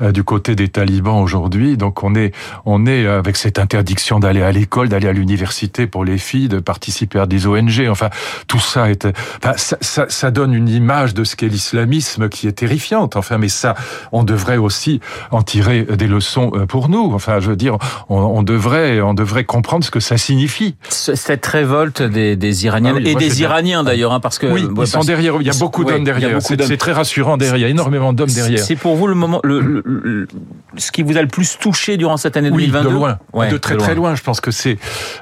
euh, 0.00 0.12
du 0.12 0.24
côté 0.24 0.54
des 0.54 0.68
talibans 0.68 1.20
aujourd'hui. 1.20 1.76
Donc 1.76 2.02
on 2.02 2.14
est 2.14 2.32
on 2.64 2.86
est 2.86 3.06
avec 3.06 3.36
cette 3.36 3.58
interdiction 3.58 4.18
d'aller 4.18 4.42
à 4.42 4.52
l'école, 4.52 4.88
d'aller 4.88 5.08
à 5.08 5.12
l'université 5.12 5.86
pour 5.86 6.04
les 6.04 6.18
filles, 6.18 6.48
de 6.48 6.58
participer 6.58 7.18
à 7.18 7.26
des 7.26 7.46
ONG. 7.46 7.86
Enfin 7.90 8.08
tout 8.46 8.60
ça 8.60 8.90
est 8.90 9.06
enfin, 9.36 9.54
ça, 9.56 9.76
ça, 9.80 10.06
ça 10.08 10.30
donne 10.30 10.54
une 10.54 10.68
image 10.68 11.12
de 11.12 11.24
ce 11.24 11.36
qu'est 11.36 11.48
l'islamisme 11.48 12.28
qui 12.28 12.46
est 12.46 12.61
terrifiante. 12.62 13.16
Enfin 13.16 13.38
mais 13.38 13.48
ça 13.48 13.74
on 14.12 14.22
devrait 14.22 14.56
aussi 14.56 15.00
en 15.32 15.42
tirer 15.42 15.82
des 15.82 16.06
leçons 16.06 16.52
euh, 16.54 16.64
pour 16.66 16.88
nous. 16.88 17.10
Enfin 17.12 17.40
je 17.40 17.50
veux 17.50 17.56
dire 17.56 17.76
on, 18.08 18.18
on 18.18 18.42
devrait 18.44 19.00
on 19.00 19.14
devrait 19.14 19.44
comprendre 19.44 19.84
ce 19.84 19.90
que 19.90 19.98
ça 19.98 20.16
signifie. 20.16 20.76
Cette 20.88 21.44
révolte 21.44 22.02
des, 22.02 22.36
des 22.36 22.64
Iraniens 22.66 22.94
ah 22.96 23.00
et 23.00 23.16
des 23.16 23.42
Iraniens 23.42 23.82
d'ailleurs 23.82 24.12
hein, 24.12 24.20
parce 24.20 24.38
que 24.38 24.46
oui, 24.46 24.68
ils 24.78 24.86
sont 24.86 25.00
derrière. 25.00 25.34
Il 25.40 25.46
y 25.46 25.50
a 25.50 25.58
beaucoup 25.58 25.84
d'hommes 25.84 26.04
derrière. 26.04 26.38
C'est 26.40 26.76
très 26.76 26.92
rassurant 26.92 27.36
derrière. 27.36 27.68
énormément 27.68 28.12
d'hommes 28.12 28.30
derrière. 28.30 28.60
C'est 28.60 28.76
pour 28.76 28.94
vous 28.94 29.08
le 29.08 29.14
moment, 29.14 29.40
le, 29.42 30.28
ce 30.76 30.92
qui 30.92 31.02
vous 31.02 31.16
a 31.16 31.22
le 31.22 31.28
plus 31.28 31.58
touché 31.58 31.96
durant 31.96 32.16
cette 32.16 32.36
année 32.36 32.50
2022 32.50 32.88
de 32.88 32.94
loin, 32.94 33.18
de 33.50 33.56
très 33.56 33.76
très 33.76 33.94
loin. 33.94 34.14
Je 34.14 34.22
pense 34.22 34.40
que 34.40 34.52
c'est 34.52 34.78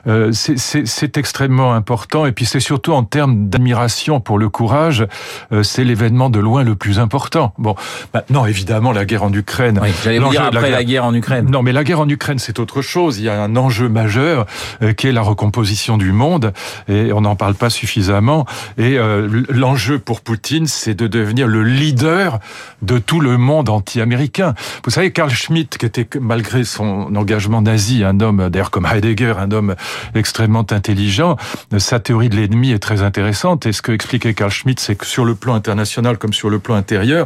euh, 0.06 0.30
c'est 0.32 1.16
extrêmement 1.16 1.72
important 1.72 2.26
et 2.26 2.32
puis 2.32 2.44
c'est 2.44 2.60
surtout 2.60 2.92
en 2.92 3.04
termes 3.04 3.48
d'admiration 3.48 4.20
pour 4.20 4.38
le 4.38 4.48
courage, 4.48 5.06
euh, 5.52 5.62
c'est 5.62 5.84
l'événement 5.84 6.30
de 6.30 6.38
loin 6.38 6.64
le 6.64 6.74
plus 6.74 6.98
important. 6.98 7.29
Bon, 7.58 7.74
maintenant 8.14 8.46
évidemment 8.46 8.92
la 8.92 9.04
guerre 9.04 9.22
en 9.22 9.32
Ukraine. 9.32 9.78
Oui, 9.82 9.90
J'allais 10.04 10.18
vous 10.18 10.30
dire 10.30 10.44
après 10.44 10.70
la 10.70 10.84
guerre, 10.84 11.04
en 11.04 11.14
Ukraine. 11.14 11.50
Non, 11.50 11.62
mais 11.62 11.72
la 11.72 11.84
guerre 11.84 12.00
en 12.00 12.08
Ukraine 12.08 12.38
c'est 12.38 12.58
autre 12.58 12.82
chose. 12.82 13.18
Il 13.18 13.24
y 13.24 13.28
a 13.28 13.40
un 13.40 13.56
enjeu 13.56 13.88
majeur 13.88 14.46
euh, 14.82 14.92
qui 14.92 15.06
est 15.06 15.12
la 15.12 15.22
recomposition 15.22 15.96
du 15.98 16.12
monde 16.12 16.52
et 16.88 17.12
on 17.12 17.22
n'en 17.22 17.36
parle 17.36 17.54
pas 17.54 17.70
suffisamment. 17.70 18.46
Et 18.78 18.98
euh, 18.98 19.44
l'enjeu 19.48 19.98
pour 19.98 20.20
Poutine, 20.20 20.66
c'est 20.66 20.94
de 20.94 21.06
devenir 21.06 21.46
le 21.46 21.62
leader 21.62 22.38
de 22.82 22.98
tout 22.98 23.20
le 23.20 23.36
monde 23.36 23.68
anti-américain. 23.68 24.54
Vous 24.84 24.90
savez, 24.90 25.12
Carl 25.12 25.30
Schmitt, 25.30 25.78
qui 25.78 25.86
était 25.86 26.06
malgré 26.20 26.64
son 26.64 27.14
engagement 27.14 27.62
nazi, 27.62 28.04
un 28.04 28.20
homme, 28.20 28.48
d'ailleurs 28.50 28.70
comme 28.70 28.86
Heidegger, 28.86 29.34
un 29.38 29.50
homme 29.50 29.74
extrêmement 30.14 30.66
intelligent, 30.70 31.36
sa 31.78 32.00
théorie 32.00 32.28
de 32.28 32.36
l'ennemi 32.36 32.72
est 32.72 32.78
très 32.78 33.02
intéressante. 33.02 33.66
Et 33.66 33.72
ce 33.72 33.82
que 33.82 33.92
expliquait 33.92 34.34
Carl 34.34 34.50
Schmitt, 34.50 34.80
c'est 34.80 34.96
que 34.96 35.06
sur 35.06 35.24
le 35.24 35.34
plan 35.34 35.54
international 35.54 36.18
comme 36.18 36.32
sur 36.32 36.50
le 36.50 36.58
plan 36.58 36.74
intérieur, 36.74 37.19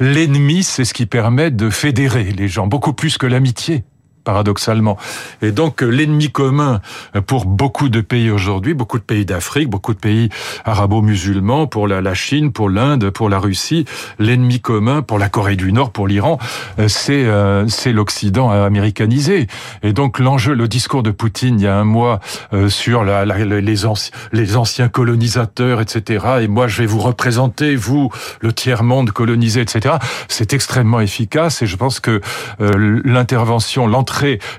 l'ennemi, 0.00 0.62
c'est 0.62 0.84
ce 0.84 0.94
qui 0.94 1.06
permet 1.06 1.50
de 1.50 1.70
fédérer 1.70 2.24
les 2.24 2.48
gens, 2.48 2.66
beaucoup 2.66 2.92
plus 2.92 3.18
que 3.18 3.26
l'amitié. 3.26 3.84
Paradoxalement. 4.24 4.96
Et 5.40 5.52
donc 5.52 5.82
l'ennemi 5.82 6.30
commun 6.30 6.80
pour 7.26 7.46
beaucoup 7.46 7.88
de 7.88 8.00
pays 8.00 8.30
aujourd'hui, 8.30 8.74
beaucoup 8.74 8.98
de 8.98 9.04
pays 9.04 9.24
d'Afrique, 9.24 9.68
beaucoup 9.68 9.94
de 9.94 9.98
pays 9.98 10.28
arabo-musulmans, 10.64 11.66
pour 11.66 11.88
la, 11.88 12.14
Chine, 12.14 12.52
pour 12.52 12.68
l'Inde, 12.68 13.10
pour 13.10 13.28
la 13.28 13.38
Russie, 13.38 13.84
l'ennemi 14.18 14.60
commun 14.60 15.02
pour 15.02 15.18
la 15.18 15.28
Corée 15.28 15.56
du 15.56 15.72
Nord, 15.72 15.90
pour 15.90 16.06
l'Iran, 16.06 16.38
c'est 16.88 17.26
c'est 17.68 17.92
l'Occident 17.92 18.50
américanisé. 18.50 19.46
Et 19.82 19.92
donc 19.92 20.18
l'enjeu, 20.18 20.54
le 20.54 20.68
discours 20.68 21.02
de 21.02 21.10
Poutine 21.10 21.58
il 21.58 21.64
y 21.64 21.66
a 21.66 21.76
un 21.76 21.84
mois 21.84 22.20
sur 22.68 23.04
la, 23.04 23.24
les, 23.24 23.86
anciens, 23.86 24.12
les 24.32 24.56
anciens 24.56 24.88
colonisateurs, 24.88 25.80
etc. 25.80 26.26
Et 26.42 26.48
moi 26.48 26.68
je 26.68 26.78
vais 26.78 26.86
vous 26.86 27.00
représenter, 27.00 27.76
vous, 27.76 28.10
le 28.40 28.52
tiers-monde 28.52 29.10
colonisé, 29.10 29.60
etc. 29.60 29.96
C'est 30.28 30.52
extrêmement 30.52 31.00
efficace 31.00 31.62
et 31.62 31.66
je 31.66 31.76
pense 31.76 32.00
que 32.00 32.20
euh, 32.60 33.00
l'intervention, 33.04 33.86
l'entrée, 33.86 34.11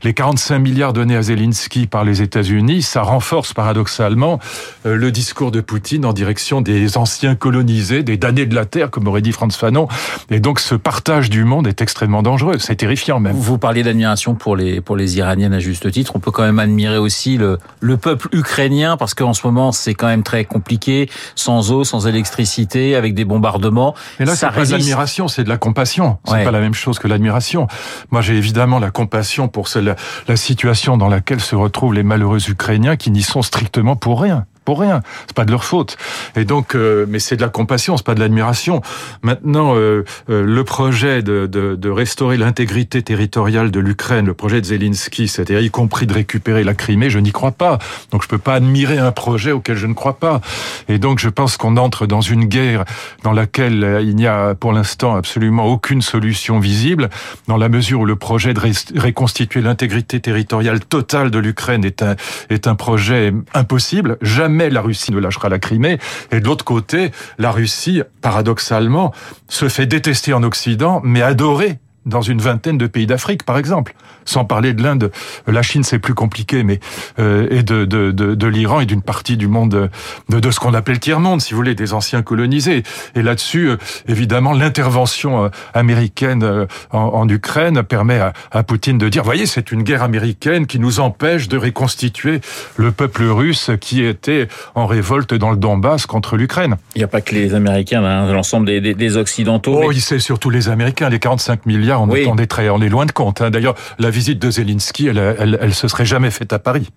les 0.03 0.13
45 0.13 0.59
milliards 0.59 0.93
donnés 0.93 1.15
à 1.15 1.21
Zelensky 1.21 1.87
par 1.87 2.03
les 2.03 2.21
États-Unis, 2.21 2.81
ça 2.81 3.01
renforce 3.01 3.53
paradoxalement 3.53 4.39
euh, 4.85 4.95
le 4.95 5.11
discours 5.11 5.51
de 5.51 5.61
Poutine 5.61 6.05
en 6.05 6.13
direction 6.13 6.61
des 6.61 6.97
anciens 6.97 7.35
colonisés, 7.35 8.03
des 8.03 8.17
damnés 8.17 8.45
de 8.45 8.55
la 8.55 8.65
terre, 8.65 8.89
comme 8.89 9.07
aurait 9.07 9.21
dit 9.21 9.31
Franz 9.31 9.57
Fanon. 9.57 9.87
Et 10.29 10.39
donc 10.39 10.59
ce 10.59 10.75
partage 10.75 11.29
du 11.29 11.43
monde 11.43 11.67
est 11.67 11.81
extrêmement 11.81 12.23
dangereux. 12.23 12.57
C'est 12.59 12.75
terrifiant 12.75 13.19
même. 13.19 13.35
Vous 13.35 13.57
parliez 13.57 13.83
d'admiration 13.83 14.35
pour 14.35 14.55
les 14.55 14.81
pour 14.81 14.95
les 14.95 15.17
Iraniennes 15.17 15.53
à 15.53 15.59
juste 15.59 15.91
titre. 15.91 16.13
On 16.15 16.19
peut 16.19 16.31
quand 16.31 16.43
même 16.43 16.59
admirer 16.59 16.97
aussi 16.97 17.37
le 17.37 17.57
le 17.79 17.97
peuple 17.97 18.27
ukrainien 18.31 18.97
parce 18.97 19.13
qu'en 19.13 19.33
ce 19.33 19.45
moment 19.45 19.71
c'est 19.71 19.93
quand 19.93 20.07
même 20.07 20.23
très 20.23 20.45
compliqué, 20.45 21.09
sans 21.35 21.71
eau, 21.71 21.83
sans 21.83 22.07
électricité, 22.07 22.95
avec 22.95 23.13
des 23.13 23.25
bombardements. 23.25 23.95
Mais 24.19 24.25
là, 24.25 24.35
c'est 24.35 24.49
pas 24.49 24.65
de 24.65 24.71
l'admiration, 24.71 25.27
c'est 25.27 25.43
de 25.43 25.49
la 25.49 25.57
compassion. 25.57 26.17
C'est 26.25 26.43
pas 26.43 26.51
la 26.51 26.59
même 26.59 26.73
chose 26.73 26.99
que 26.99 27.07
l'admiration. 27.07 27.67
Moi, 28.11 28.21
j'ai 28.21 28.35
évidemment 28.35 28.79
la 28.79 28.91
compassion 28.91 29.42
pour 29.47 29.67
la, 29.75 29.95
la 30.27 30.35
situation 30.35 30.97
dans 30.97 31.09
laquelle 31.09 31.41
se 31.41 31.55
retrouvent 31.55 31.93
les 31.93 32.03
malheureux 32.03 32.49
Ukrainiens 32.49 32.95
qui 32.95 33.11
n'y 33.11 33.23
sont 33.23 33.41
strictement 33.41 33.95
pour 33.95 34.21
rien 34.21 34.45
pour 34.63 34.79
rien. 34.79 35.01
C'est 35.27 35.35
pas 35.35 35.45
de 35.45 35.51
leur 35.51 35.63
faute. 35.63 35.97
Et 36.35 36.45
donc, 36.45 36.75
euh, 36.75 37.05
mais 37.07 37.19
c'est 37.19 37.35
de 37.35 37.41
la 37.41 37.49
compassion, 37.49 37.97
c'est 37.97 38.05
pas 38.05 38.15
de 38.15 38.19
l'admiration. 38.19 38.81
Maintenant, 39.21 39.75
euh, 39.75 40.03
euh, 40.29 40.43
le 40.43 40.63
projet 40.63 41.21
de, 41.21 41.47
de, 41.47 41.75
de 41.75 41.89
restaurer 41.89 42.37
l'intégrité 42.37 43.01
territoriale 43.01 43.71
de 43.71 43.79
l'Ukraine, 43.79 44.25
le 44.25 44.33
projet 44.33 44.61
de 44.61 44.65
Zelensky, 44.65 45.27
c'est-à-dire 45.27 45.59
y 45.59 45.69
compris 45.69 46.07
de 46.07 46.13
récupérer 46.13 46.63
la 46.63 46.73
Crimée, 46.73 47.09
je 47.09 47.19
n'y 47.19 47.31
crois 47.31 47.51
pas. 47.51 47.79
Donc, 48.11 48.23
je 48.23 48.27
peux 48.27 48.37
pas 48.37 48.55
admirer 48.55 48.97
un 48.97 49.11
projet 49.11 49.51
auquel 49.51 49.75
je 49.77 49.87
ne 49.87 49.93
crois 49.93 50.19
pas. 50.19 50.41
Et 50.87 50.97
donc, 50.97 51.19
je 51.19 51.29
pense 51.29 51.57
qu'on 51.57 51.77
entre 51.77 52.05
dans 52.07 52.21
une 52.21 52.45
guerre 52.45 52.85
dans 53.23 53.33
laquelle 53.33 53.99
il 54.01 54.15
n'y 54.15 54.27
a 54.27 54.55
pour 54.55 54.73
l'instant 54.73 55.15
absolument 55.15 55.65
aucune 55.65 56.01
solution 56.01 56.59
visible, 56.59 57.09
dans 57.47 57.57
la 57.57 57.69
mesure 57.69 58.01
où 58.01 58.05
le 58.05 58.15
projet 58.15 58.53
de 58.53 58.61
réconstituer 58.95 59.61
l'intégrité 59.61 60.19
territoriale 60.19 60.79
totale 60.79 61.31
de 61.31 61.39
l'Ukraine 61.39 61.83
est 61.85 62.01
un 62.01 62.15
est 62.49 62.67
un 62.67 62.75
projet 62.75 63.33
impossible. 63.53 64.17
Jamais 64.21 64.52
jamais 64.53 64.69
la 64.69 64.81
Russie 64.81 65.11
ne 65.11 65.19
lâchera 65.19 65.49
la 65.49 65.57
Crimée. 65.57 65.97
Et 66.31 66.39
de 66.39 66.45
l'autre 66.45 66.63
côté, 66.63 67.11
la 67.39 67.51
Russie, 67.51 68.03
paradoxalement, 68.21 69.11
se 69.47 69.67
fait 69.67 69.87
détester 69.87 70.31
en 70.33 70.43
Occident, 70.43 71.01
mais 71.03 71.23
adorer 71.23 71.79
dans 72.05 72.21
une 72.21 72.39
vingtaine 72.39 72.77
de 72.77 72.87
pays 72.87 73.07
d'Afrique, 73.07 73.43
par 73.43 73.57
exemple. 73.57 73.93
Sans 74.25 74.45
parler 74.45 74.73
de 74.73 74.81
l'Inde, 74.81 75.11
la 75.47 75.61
Chine 75.61 75.83
c'est 75.83 75.99
plus 75.99 76.13
compliqué, 76.13 76.63
mais 76.63 76.79
euh, 77.19 77.47
et 77.51 77.61
de 77.61 77.83
de, 77.83 78.11
de, 78.11 78.35
de 78.35 78.47
l'Iran 78.47 78.79
et 78.79 78.85
d'une 78.85 79.01
partie 79.01 79.35
du 79.35 79.47
monde 79.47 79.89
de, 80.29 80.39
de 80.39 80.51
ce 80.51 80.59
qu'on 80.59 80.73
appelle 80.73 80.93
le 80.93 80.99
tiers 80.99 81.19
monde, 81.19 81.41
si 81.41 81.53
vous 81.53 81.57
voulez, 81.57 81.75
des 81.75 81.93
anciens 81.93 82.21
colonisés. 82.21 82.83
Et 83.15 83.23
là-dessus, 83.23 83.69
euh, 83.69 83.77
évidemment, 84.07 84.53
l'intervention 84.53 85.45
euh, 85.45 85.49
américaine 85.73 86.43
euh, 86.43 86.65
en, 86.91 86.99
en, 86.99 87.29
Ukraine 87.29 87.81
permet 87.83 88.19
à, 88.19 88.33
à, 88.51 88.63
Poutine 88.63 88.97
de 88.97 89.09
dire, 89.09 89.23
voyez, 89.23 89.45
c'est 89.45 89.71
une 89.71 89.83
guerre 89.83 90.03
américaine 90.03 90.67
qui 90.67 90.79
nous 90.79 90.99
empêche 90.99 91.47
de 91.47 91.57
reconstituer 91.57 92.41
le 92.77 92.91
peuple 92.91 93.23
russe 93.23 93.71
qui 93.81 94.03
était 94.03 94.47
en 94.75 94.85
révolte 94.85 95.33
dans 95.33 95.49
le 95.49 95.57
Donbass 95.57 96.05
contre 96.05 96.37
l'Ukraine. 96.37 96.75
Il 96.95 96.99
n'y 96.99 97.03
a 97.03 97.07
pas 97.07 97.21
que 97.21 97.33
les 97.33 97.55
Américains, 97.55 98.03
hein, 98.03 98.31
l'ensemble 98.31 98.67
des, 98.67 98.81
des, 98.81 98.93
des, 98.93 99.17
Occidentaux. 99.17 99.81
Oh, 99.83 99.89
mais... 99.89 99.99
c'est 99.99 100.19
surtout 100.19 100.49
les 100.49 100.69
Américains, 100.69 101.09
les 101.09 101.19
45 101.19 101.65
milliards 101.65 101.92
on, 101.99 102.09
oui. 102.09 102.27
est, 102.39 102.47
très, 102.47 102.69
on 102.69 102.81
est 102.81 102.89
loin 102.89 103.05
de 103.05 103.11
compte. 103.11 103.41
Hein. 103.41 103.49
D'ailleurs, 103.49 103.75
la 103.99 104.09
visite 104.09 104.39
de 104.39 104.49
Zelensky, 104.51 105.07
elle, 105.07 105.17
elle, 105.17 105.57
elle 105.61 105.73
se 105.73 105.87
serait 105.87 106.05
jamais 106.05 106.31
faite 106.31 106.53
à 106.53 106.59
Paris. 106.59 106.89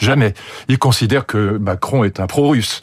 Jamais. 0.00 0.34
Il 0.68 0.78
considère 0.78 1.26
que 1.26 1.58
Macron 1.58 2.04
est 2.04 2.20
un 2.20 2.26
pro-russe. 2.26 2.82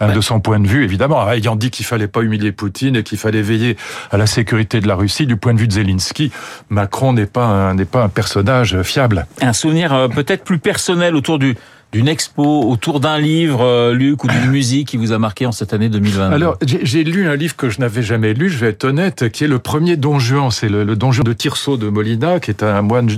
Hein, 0.00 0.14
de 0.14 0.20
son 0.20 0.40
point 0.40 0.58
de 0.58 0.66
vue, 0.66 0.82
évidemment, 0.82 1.30
ayant 1.30 1.54
dit 1.54 1.70
qu'il 1.70 1.86
fallait 1.86 2.08
pas 2.08 2.22
humilier 2.22 2.50
Poutine 2.50 2.96
et 2.96 3.02
qu'il 3.04 3.18
fallait 3.18 3.42
veiller 3.42 3.76
à 4.10 4.16
la 4.16 4.26
sécurité 4.26 4.80
de 4.80 4.88
la 4.88 4.96
Russie, 4.96 5.26
du 5.26 5.36
point 5.36 5.54
de 5.54 5.60
vue 5.60 5.68
de 5.68 5.72
Zelensky, 5.72 6.32
Macron 6.70 7.12
n'est 7.12 7.26
pas 7.26 7.72
n'est 7.74 7.84
pas 7.84 8.02
un 8.02 8.08
personnage 8.08 8.82
fiable. 8.82 9.26
Un 9.40 9.52
souvenir 9.52 9.92
euh, 9.92 10.08
peut-être 10.08 10.42
plus 10.42 10.58
personnel 10.58 11.14
autour 11.14 11.38
du 11.38 11.56
d'une 11.92 12.08
expo, 12.08 12.62
autour 12.62 13.00
d'un 13.00 13.18
livre, 13.18 13.60
euh, 13.62 13.92
Luc, 13.92 14.24
ou 14.24 14.28
d'une 14.28 14.46
musique 14.46 14.88
qui 14.88 14.96
vous 14.96 15.12
a 15.12 15.18
marqué 15.18 15.44
en 15.44 15.52
cette 15.52 15.74
année 15.74 15.90
2020 15.90 16.32
Alors, 16.32 16.56
j'ai 16.64 17.04
lu 17.04 17.28
un 17.28 17.36
livre 17.36 17.54
que 17.54 17.68
je 17.68 17.80
n'avais 17.80 18.02
jamais 18.02 18.32
lu, 18.32 18.48
je 18.48 18.56
vais 18.56 18.68
être 18.68 18.84
honnête, 18.84 19.28
qui 19.28 19.44
est 19.44 19.48
le 19.48 19.58
premier 19.58 19.98
Don 19.98 20.18
Juan. 20.18 20.50
C'est 20.50 20.70
le, 20.70 20.84
le 20.84 20.96
Don 20.96 21.12
Juan 21.12 21.24
de 21.24 21.34
Tirso 21.34 21.76
de 21.76 21.90
Molina, 21.90 22.40
qui 22.40 22.50
est 22.50 22.62
un 22.62 22.80
moine, 22.80 23.10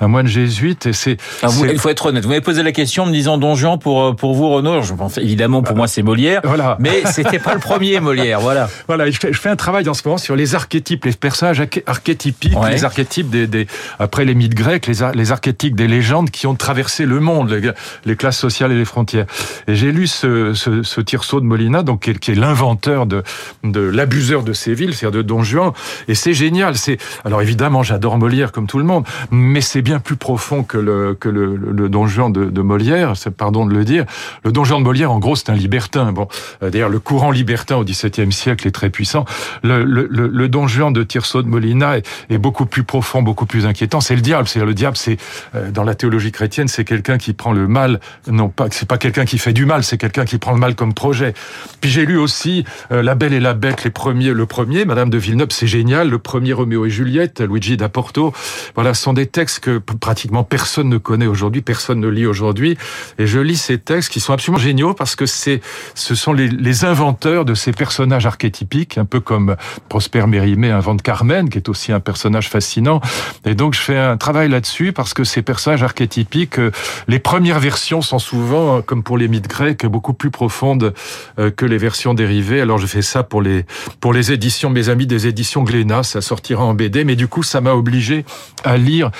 un 0.00 0.08
moine 0.08 0.26
jésuite. 0.26 0.86
Et 0.86 0.94
c'est. 0.94 1.18
Ah, 1.42 1.48
il 1.70 1.78
faut 1.78 1.90
être 1.90 2.06
honnête. 2.06 2.22
Vous 2.22 2.30
m'avez 2.30 2.40
posé 2.40 2.62
la 2.62 2.72
question 2.72 3.02
en 3.02 3.06
me 3.06 3.12
disant 3.12 3.36
Don 3.36 3.54
Juan 3.54 3.78
pour 3.78 4.02
euh, 4.02 4.12
pour 4.14 4.32
vous, 4.32 4.48
Renaud. 4.48 4.80
Je 4.80 4.94
pense 4.94 5.18
évidemment 5.18 5.62
pour 5.62 5.76
moi 5.76 5.86
c'est 5.86 6.02
Molière. 6.02 6.40
Voilà. 6.42 6.78
Mais 6.80 7.02
c'était 7.12 7.38
pas 7.38 7.52
le 7.52 7.60
premier 7.60 8.00
Molière. 8.00 8.40
Voilà. 8.40 8.68
Voilà. 8.88 9.10
Je 9.10 9.18
fais, 9.18 9.32
je 9.32 9.38
fais, 9.38 9.48
un 9.48 9.56
travail 9.56 9.88
en 9.88 9.94
ce 9.94 10.02
moment 10.06 10.18
sur 10.18 10.36
les 10.36 10.54
archétypes, 10.54 11.04
les 11.04 11.12
personnages 11.12 11.62
archétypiques, 11.86 12.58
ouais. 12.58 12.70
les 12.70 12.84
archétypes 12.84 13.30
des, 13.30 13.46
des, 13.46 13.66
après 13.98 14.24
les 14.24 14.34
mythes 14.34 14.54
grecs, 14.54 14.86
les, 14.86 14.94
les 15.14 15.32
archétypes 15.32 15.74
des 15.74 15.86
légendes 15.86 16.30
qui 16.30 16.46
ont 16.46 16.54
traversé 16.54 17.04
le 17.04 17.20
monde, 17.20 17.50
les, 17.50 17.70
les 18.04 18.16
classes 18.22 18.38
sociales 18.38 18.70
et 18.70 18.76
les 18.76 18.84
frontières. 18.84 19.26
Et 19.66 19.74
j'ai 19.74 19.90
lu 19.90 20.06
ce, 20.06 20.54
ce, 20.54 21.00
Tirso 21.00 21.40
de 21.40 21.44
Molina, 21.44 21.82
donc 21.82 22.02
qui 22.20 22.30
est, 22.30 22.34
l'inventeur 22.36 23.06
de, 23.06 23.24
l'abuseur 23.64 24.44
de 24.44 24.52
Séville, 24.52 24.94
c'est-à-dire 24.94 25.18
de 25.18 25.22
Don 25.22 25.42
Juan. 25.42 25.72
Et 26.06 26.14
c'est 26.14 26.32
génial. 26.32 26.76
C'est 26.76 26.98
alors 27.24 27.42
évidemment, 27.42 27.82
j'adore 27.82 28.18
Molière 28.18 28.52
comme 28.52 28.68
tout 28.68 28.78
le 28.78 28.84
monde, 28.84 29.04
mais 29.32 29.60
c'est 29.60 29.82
bien 29.82 29.98
plus 29.98 30.14
profond 30.14 30.62
que 30.62 30.78
le 30.78 31.88
Don 31.88 32.06
Juan 32.06 32.32
de, 32.32 32.62
Molière. 32.62 33.16
C'est 33.16 33.32
pardon 33.32 33.66
de 33.66 33.74
le 33.74 33.84
dire. 33.84 34.04
Le 34.44 34.52
Don 34.52 34.62
Juan 34.62 34.78
de 34.78 34.84
Molière, 34.84 35.10
en 35.10 35.18
gros, 35.18 35.34
c'est 35.34 35.50
un 35.50 35.56
libertin. 35.56 36.12
Bon, 36.12 36.28
euh, 36.62 36.70
d'ailleurs, 36.70 36.90
le 36.90 37.00
courant 37.00 37.32
libertin 37.32 37.74
au 37.74 37.84
XVIIe 37.84 38.30
siècle 38.30 38.68
est 38.68 38.72
très 38.72 38.90
puissant. 38.90 39.24
Le, 39.64 40.46
Don 40.46 40.68
Juan 40.68 40.92
de 40.92 41.02
Tirso 41.02 41.42
de 41.42 41.48
Molina 41.48 41.98
est, 41.98 42.06
est, 42.30 42.38
beaucoup 42.38 42.66
plus 42.66 42.84
profond, 42.84 43.20
beaucoup 43.20 43.46
plus 43.46 43.66
inquiétant. 43.66 44.00
C'est 44.00 44.14
le 44.14 44.20
diable. 44.20 44.46
C'est 44.46 44.64
le 44.64 44.74
diable. 44.74 44.96
C'est 44.96 45.16
euh, 45.56 45.72
dans 45.72 45.82
la 45.82 45.96
théologie 45.96 46.30
chrétienne, 46.30 46.68
c'est 46.68 46.84
quelqu'un 46.84 47.18
qui 47.18 47.32
prend 47.32 47.52
le 47.52 47.66
mal, 47.66 47.98
non 48.30 48.48
pas, 48.48 48.66
c'est 48.70 48.88
pas 48.88 48.98
quelqu'un 48.98 49.24
qui 49.24 49.38
fait 49.38 49.52
du 49.52 49.66
mal, 49.66 49.84
c'est 49.84 49.98
quelqu'un 49.98 50.24
qui 50.24 50.38
prend 50.38 50.52
le 50.52 50.58
mal 50.58 50.74
comme 50.74 50.94
projet. 50.94 51.34
Puis 51.80 51.90
j'ai 51.90 52.06
lu 52.06 52.18
aussi 52.18 52.64
euh, 52.90 53.02
La 53.02 53.14
Belle 53.14 53.32
et 53.32 53.40
la 53.40 53.54
Bête, 53.54 53.84
les 53.84 53.90
premiers, 53.90 54.32
le 54.32 54.46
premier, 54.46 54.84
Madame 54.84 55.10
de 55.10 55.18
Villeneuve, 55.18 55.48
c'est 55.50 55.66
génial, 55.66 56.08
le 56.08 56.18
premier 56.18 56.52
Roméo 56.52 56.86
et 56.86 56.90
Juliette, 56.90 57.40
Luigi 57.40 57.76
da 57.76 57.88
Porto. 57.88 58.32
Voilà, 58.74 58.94
ce 58.94 59.02
sont 59.02 59.12
des 59.12 59.26
textes 59.26 59.60
que 59.60 59.78
pratiquement 59.78 60.44
personne 60.44 60.88
ne 60.88 60.98
connaît 60.98 61.26
aujourd'hui, 61.26 61.62
personne 61.62 62.00
ne 62.00 62.08
lit 62.08 62.26
aujourd'hui. 62.26 62.76
Et 63.18 63.26
je 63.26 63.40
lis 63.40 63.56
ces 63.56 63.78
textes 63.78 64.12
qui 64.12 64.20
sont 64.20 64.32
absolument 64.32 64.62
géniaux 64.62 64.94
parce 64.94 65.16
que 65.16 65.26
c'est, 65.26 65.60
ce 65.94 66.14
sont 66.14 66.32
les, 66.32 66.48
les 66.48 66.84
inventeurs 66.84 67.44
de 67.44 67.54
ces 67.54 67.72
personnages 67.72 68.26
archétypiques, 68.26 68.98
un 68.98 69.04
peu 69.04 69.20
comme 69.20 69.56
Prosper 69.88 70.26
Mérimée 70.26 70.70
invente 70.70 71.02
Carmen, 71.02 71.48
qui 71.48 71.58
est 71.58 71.68
aussi 71.68 71.92
un 71.92 72.00
personnage 72.00 72.48
fascinant. 72.48 73.00
Et 73.44 73.54
donc 73.54 73.74
je 73.74 73.80
fais 73.80 73.98
un 73.98 74.16
travail 74.16 74.48
là-dessus 74.48 74.92
parce 74.92 75.14
que 75.14 75.24
ces 75.24 75.42
personnages 75.42 75.82
archétypiques, 75.82 76.58
euh, 76.58 76.70
les 77.08 77.18
premières 77.18 77.60
versions 77.60 78.01
sont 78.02 78.18
souvent 78.18 78.82
comme 78.82 79.02
pour 79.02 79.18
les 79.18 79.28
mythes 79.28 79.48
grecs, 79.48 79.86
beaucoup 79.86 80.12
plus 80.12 80.30
profonde 80.30 80.94
euh, 81.38 81.50
que 81.50 81.66
les 81.66 81.78
versions 81.78 82.14
dérivées. 82.14 82.60
Alors 82.60 82.78
je 82.78 82.86
fais 82.86 83.02
ça 83.02 83.22
pour 83.22 83.42
les 83.42 83.64
pour 84.00 84.12
les 84.12 84.32
éditions, 84.32 84.70
mes 84.70 84.88
amis 84.88 85.06
des 85.06 85.26
éditions 85.26 85.62
Glénat, 85.62 86.02
ça 86.02 86.20
sortira 86.20 86.64
en 86.64 86.74
BD, 86.74 87.04
mais 87.04 87.16
du 87.16 87.28
coup 87.28 87.42
ça 87.42 87.60
m'a 87.60 87.72
obligé 87.72 88.24
à 88.64 88.76
lire 88.76 89.10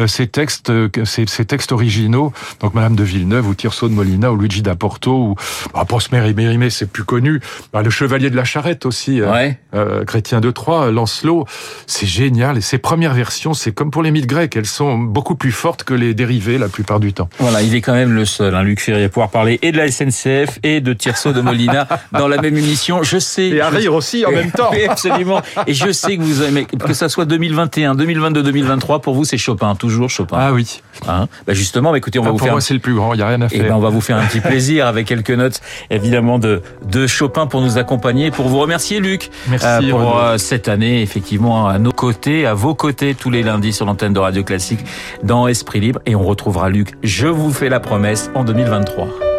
euh, 0.00 0.06
ces 0.06 0.26
textes, 0.26 0.70
euh, 0.70 0.88
ces, 1.04 1.26
ces, 1.26 1.44
textes 1.44 1.72
originaux, 1.72 2.32
donc 2.60 2.74
Madame 2.74 2.96
de 2.96 3.04
Villeneuve 3.04 3.48
ou 3.48 3.54
Tirso 3.54 3.88
de 3.88 3.94
Molina 3.94 4.32
ou 4.32 4.36
Luigi 4.36 4.62
d'Aporto 4.62 5.12
ou 5.12 5.34
bah, 5.74 5.84
Prosper 5.84 6.26
et 6.26 6.34
Mérimée, 6.34 6.70
c'est 6.70 6.90
plus 6.90 7.04
connu. 7.04 7.40
Bah, 7.72 7.82
le 7.82 7.90
Chevalier 7.90 8.30
de 8.30 8.36
la 8.36 8.44
Charrette 8.44 8.86
aussi, 8.86 9.22
ouais. 9.22 9.58
euh, 9.74 10.04
Chrétien 10.04 10.40
de 10.40 10.50
Troyes, 10.50 10.90
Lancelot, 10.90 11.46
c'est 11.86 12.06
génial. 12.06 12.58
Et 12.58 12.60
ces 12.60 12.78
premières 12.78 13.14
versions, 13.14 13.54
c'est 13.54 13.72
comme 13.72 13.90
pour 13.90 14.02
les 14.02 14.10
mythes 14.10 14.26
grecs, 14.26 14.56
elles 14.56 14.66
sont 14.66 14.98
beaucoup 14.98 15.34
plus 15.34 15.52
fortes 15.52 15.84
que 15.84 15.94
les 15.94 16.14
dérivées 16.14 16.58
la 16.58 16.68
plupart 16.68 17.00
du 17.00 17.12
temps. 17.12 17.28
Voilà, 17.38 17.62
il 17.62 17.74
est 17.74 17.80
quand 17.80 17.94
même 17.94 18.12
le 18.12 18.21
le 18.22 18.26
seul, 18.26 18.54
hein, 18.54 18.62
Luc 18.62 18.80
Ferry, 18.80 19.04
à 19.04 19.08
pouvoir 19.08 19.30
parler 19.30 19.58
et 19.62 19.72
de 19.72 19.76
la 19.76 19.90
SNCF 19.90 20.58
et 20.62 20.80
de 20.80 20.92
Tirso 20.92 21.32
de 21.32 21.40
Molina 21.40 21.86
dans 22.12 22.28
la 22.28 22.40
même 22.40 22.56
émission. 22.56 23.02
Je 23.02 23.18
sais. 23.18 23.48
Et 23.48 23.60
à 23.60 23.68
rire 23.68 23.94
aussi 23.94 24.24
en 24.24 24.30
même 24.30 24.50
temps. 24.52 24.70
Oui, 24.72 24.84
absolument. 24.88 25.40
Et 25.66 25.74
je 25.74 25.90
sais 25.92 26.16
que 26.16 26.22
vous 26.22 26.42
aimez, 26.42 26.64
que 26.66 26.94
ça 26.94 27.08
soit 27.08 27.24
2021, 27.24 27.94
2022, 27.94 28.42
2023, 28.42 29.00
pour 29.02 29.14
vous, 29.14 29.24
c'est 29.24 29.38
Chopin, 29.38 29.74
toujours 29.74 30.08
Chopin. 30.10 30.36
Ah 30.38 30.52
oui. 30.52 30.80
Hein? 31.08 31.26
Bah 31.46 31.54
justement, 31.54 31.90
bah 31.92 31.98
écoutez, 31.98 32.18
on 32.18 32.22
va 32.22 32.28
Ah, 32.28 32.32
vous 32.32 32.38
pour 32.38 32.46
faire. 32.46 32.54
moi, 32.54 32.60
c'est 32.60 32.74
le 32.74 32.80
plus 32.80 32.94
grand. 32.94 33.14
Il 33.14 33.20
y 33.20 33.22
a 33.22 33.28
rien 33.28 33.40
à 33.42 33.46
Eh 33.50 33.56
faire. 33.58 33.68
ben, 33.68 33.74
on 33.74 33.80
va 33.80 33.88
vous 33.90 34.00
faire 34.00 34.16
un 34.18 34.24
petit 34.26 34.40
plaisir 34.40 34.86
avec 34.86 35.06
quelques 35.06 35.30
notes, 35.30 35.60
évidemment, 35.90 36.38
de, 36.38 36.62
de 36.88 37.06
Chopin 37.06 37.46
pour 37.46 37.60
nous 37.60 37.78
accompagner, 37.78 38.30
pour 38.30 38.48
vous 38.48 38.58
remercier, 38.58 39.00
Luc, 39.00 39.30
Merci, 39.48 39.66
euh, 39.66 39.90
pour 39.90 40.18
euh, 40.18 40.38
cette 40.38 40.68
année, 40.68 41.02
effectivement, 41.02 41.66
à 41.68 41.78
nos 41.78 41.92
côtés, 41.92 42.46
à 42.46 42.54
vos 42.54 42.74
côtés, 42.74 43.14
tous 43.14 43.30
les 43.30 43.42
lundis 43.42 43.72
sur 43.72 43.86
l'antenne 43.86 44.12
de 44.12 44.18
Radio 44.20 44.44
Classique 44.44 44.80
dans 45.22 45.48
Esprit 45.48 45.80
Libre. 45.80 46.00
Et 46.06 46.14
on 46.14 46.22
retrouvera 46.22 46.68
Luc, 46.70 46.90
je 47.02 47.26
vous 47.26 47.52
fais 47.52 47.68
la 47.68 47.80
promesse, 47.80 48.11
en 48.12 48.44
2023. 48.44 49.31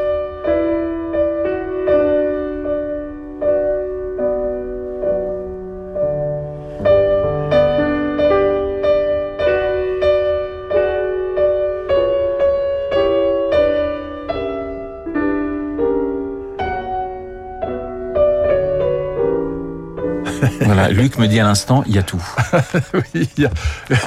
Luc 20.90 21.18
me 21.18 21.28
dit 21.28 21.40
à 21.40 21.44
l'instant, 21.44 21.84
il 21.88 21.96
y 21.96 21.98
a 22.00 22.04
tout. 22.04 22.22
Oui, 22.94 23.30
il 23.38 23.44
y 23.44 23.46
a, 23.46 23.52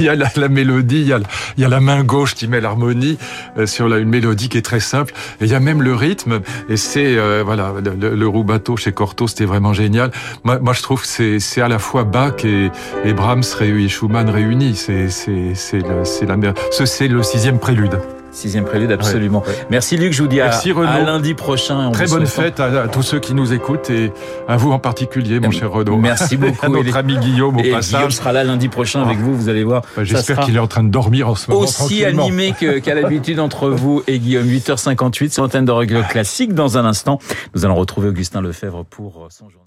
il 0.00 0.06
y 0.06 0.08
a 0.08 0.14
la, 0.14 0.28
la 0.36 0.48
mélodie, 0.48 1.00
il 1.00 1.06
y 1.08 1.12
a, 1.12 1.18
il 1.56 1.62
y 1.62 1.64
a 1.64 1.68
la 1.68 1.80
main 1.80 2.02
gauche 2.04 2.34
qui 2.34 2.46
met 2.48 2.60
l'harmonie 2.60 3.18
euh, 3.58 3.66
sur 3.66 3.88
la, 3.88 3.98
une 3.98 4.08
mélodie 4.08 4.48
qui 4.48 4.58
est 4.58 4.62
très 4.62 4.80
simple. 4.80 5.12
Et 5.40 5.44
il 5.44 5.50
y 5.50 5.54
a 5.54 5.60
même 5.60 5.82
le 5.82 5.94
rythme. 5.94 6.40
Et 6.68 6.76
c'est 6.76 7.16
euh, 7.16 7.42
voilà, 7.44 7.72
le, 7.84 8.14
le, 8.14 8.28
rubato 8.28 8.76
chez 8.76 8.92
Cortot, 8.92 9.28
c'était 9.28 9.44
vraiment 9.44 9.72
génial. 9.72 10.10
Moi, 10.44 10.58
moi, 10.60 10.72
je 10.72 10.82
trouve 10.82 11.02
que 11.02 11.38
c'est 11.38 11.60
à 11.60 11.68
la 11.68 11.78
fois 11.78 12.04
Bach 12.04 12.44
et, 12.44 12.70
et 13.04 13.12
Brahms 13.12 13.42
réunis, 13.58 13.88
Schumann 13.88 14.28
réunis. 14.30 14.76
C'est 14.76 15.08
c'est 15.10 15.54
c'est 15.54 15.78
le 15.78 16.04
c'est 16.04 16.26
la 16.26 16.36
mer- 16.36 16.54
ce 16.70 16.86
c'est 16.86 17.08
le 17.08 17.22
sixième 17.22 17.58
prélude. 17.58 17.98
Sixième 18.36 18.66
prélude, 18.66 18.92
absolument. 18.92 19.40
Ouais, 19.40 19.48
ouais. 19.48 19.66
Merci 19.70 19.96
Luc, 19.96 20.12
je 20.12 20.20
vous 20.22 20.28
dis 20.28 20.42
à, 20.42 20.50
à 20.50 21.00
lundi 21.00 21.32
prochain. 21.32 21.88
on 21.88 21.92
Très 21.92 22.06
bonne 22.06 22.26
fête 22.26 22.60
à, 22.60 22.82
à 22.82 22.88
tous 22.88 23.00
ceux 23.02 23.18
qui 23.18 23.32
nous 23.32 23.54
écoutent 23.54 23.88
et 23.88 24.12
à 24.46 24.58
vous 24.58 24.72
en 24.72 24.78
particulier, 24.78 25.40
mon 25.40 25.48
Euh, 25.48 25.52
cher 25.52 25.70
Renaud. 25.72 25.96
merci 25.96 26.36
beaucoup. 26.36 26.66
à 26.66 26.68
notre 26.68 26.94
Et 26.94 26.98
ami 26.98 27.16
Guillaume 27.16 27.56
au 27.56 27.60
Et 27.60 27.62
Guillaume 27.62 27.78
passage. 27.78 28.12
sera 28.12 28.32
là 28.34 28.44
lundi 28.44 28.68
prochain 28.68 29.02
avec 29.02 29.16
vous, 29.18 29.34
vous 29.34 29.48
allez 29.48 29.64
voir. 29.64 29.80
Bah, 29.96 30.04
J'espère 30.04 30.40
qu'il 30.40 30.54
est 30.54 30.58
en 30.60 30.66
train 30.66 30.84
de 30.84 30.90
dormir 30.90 31.30
en 31.30 31.34
ce 31.34 31.50
moment. 31.50 31.62
aussi 31.62 32.04
animé 32.04 32.52
qu'à 32.52 32.94
l'habitude 33.00 33.40
entre 33.40 33.70
vous 33.70 34.02
et 34.06 34.18
Guillaume. 34.18 34.46
8h58, 34.46 35.28
c'est 35.30 35.40
l'antenne 35.40 35.64
de 35.64 35.72
Rock 35.72 35.88
Classique. 36.10 36.52
Dans 36.52 36.76
un 36.76 36.84
instant, 36.84 37.18
nous 37.54 37.64
allons 37.64 37.74
retrouver 37.76 38.08
Augustin 38.08 38.42
Lefebvre 38.42 38.84
pour 38.84 39.28
son 39.30 39.48
journal. 39.48 39.65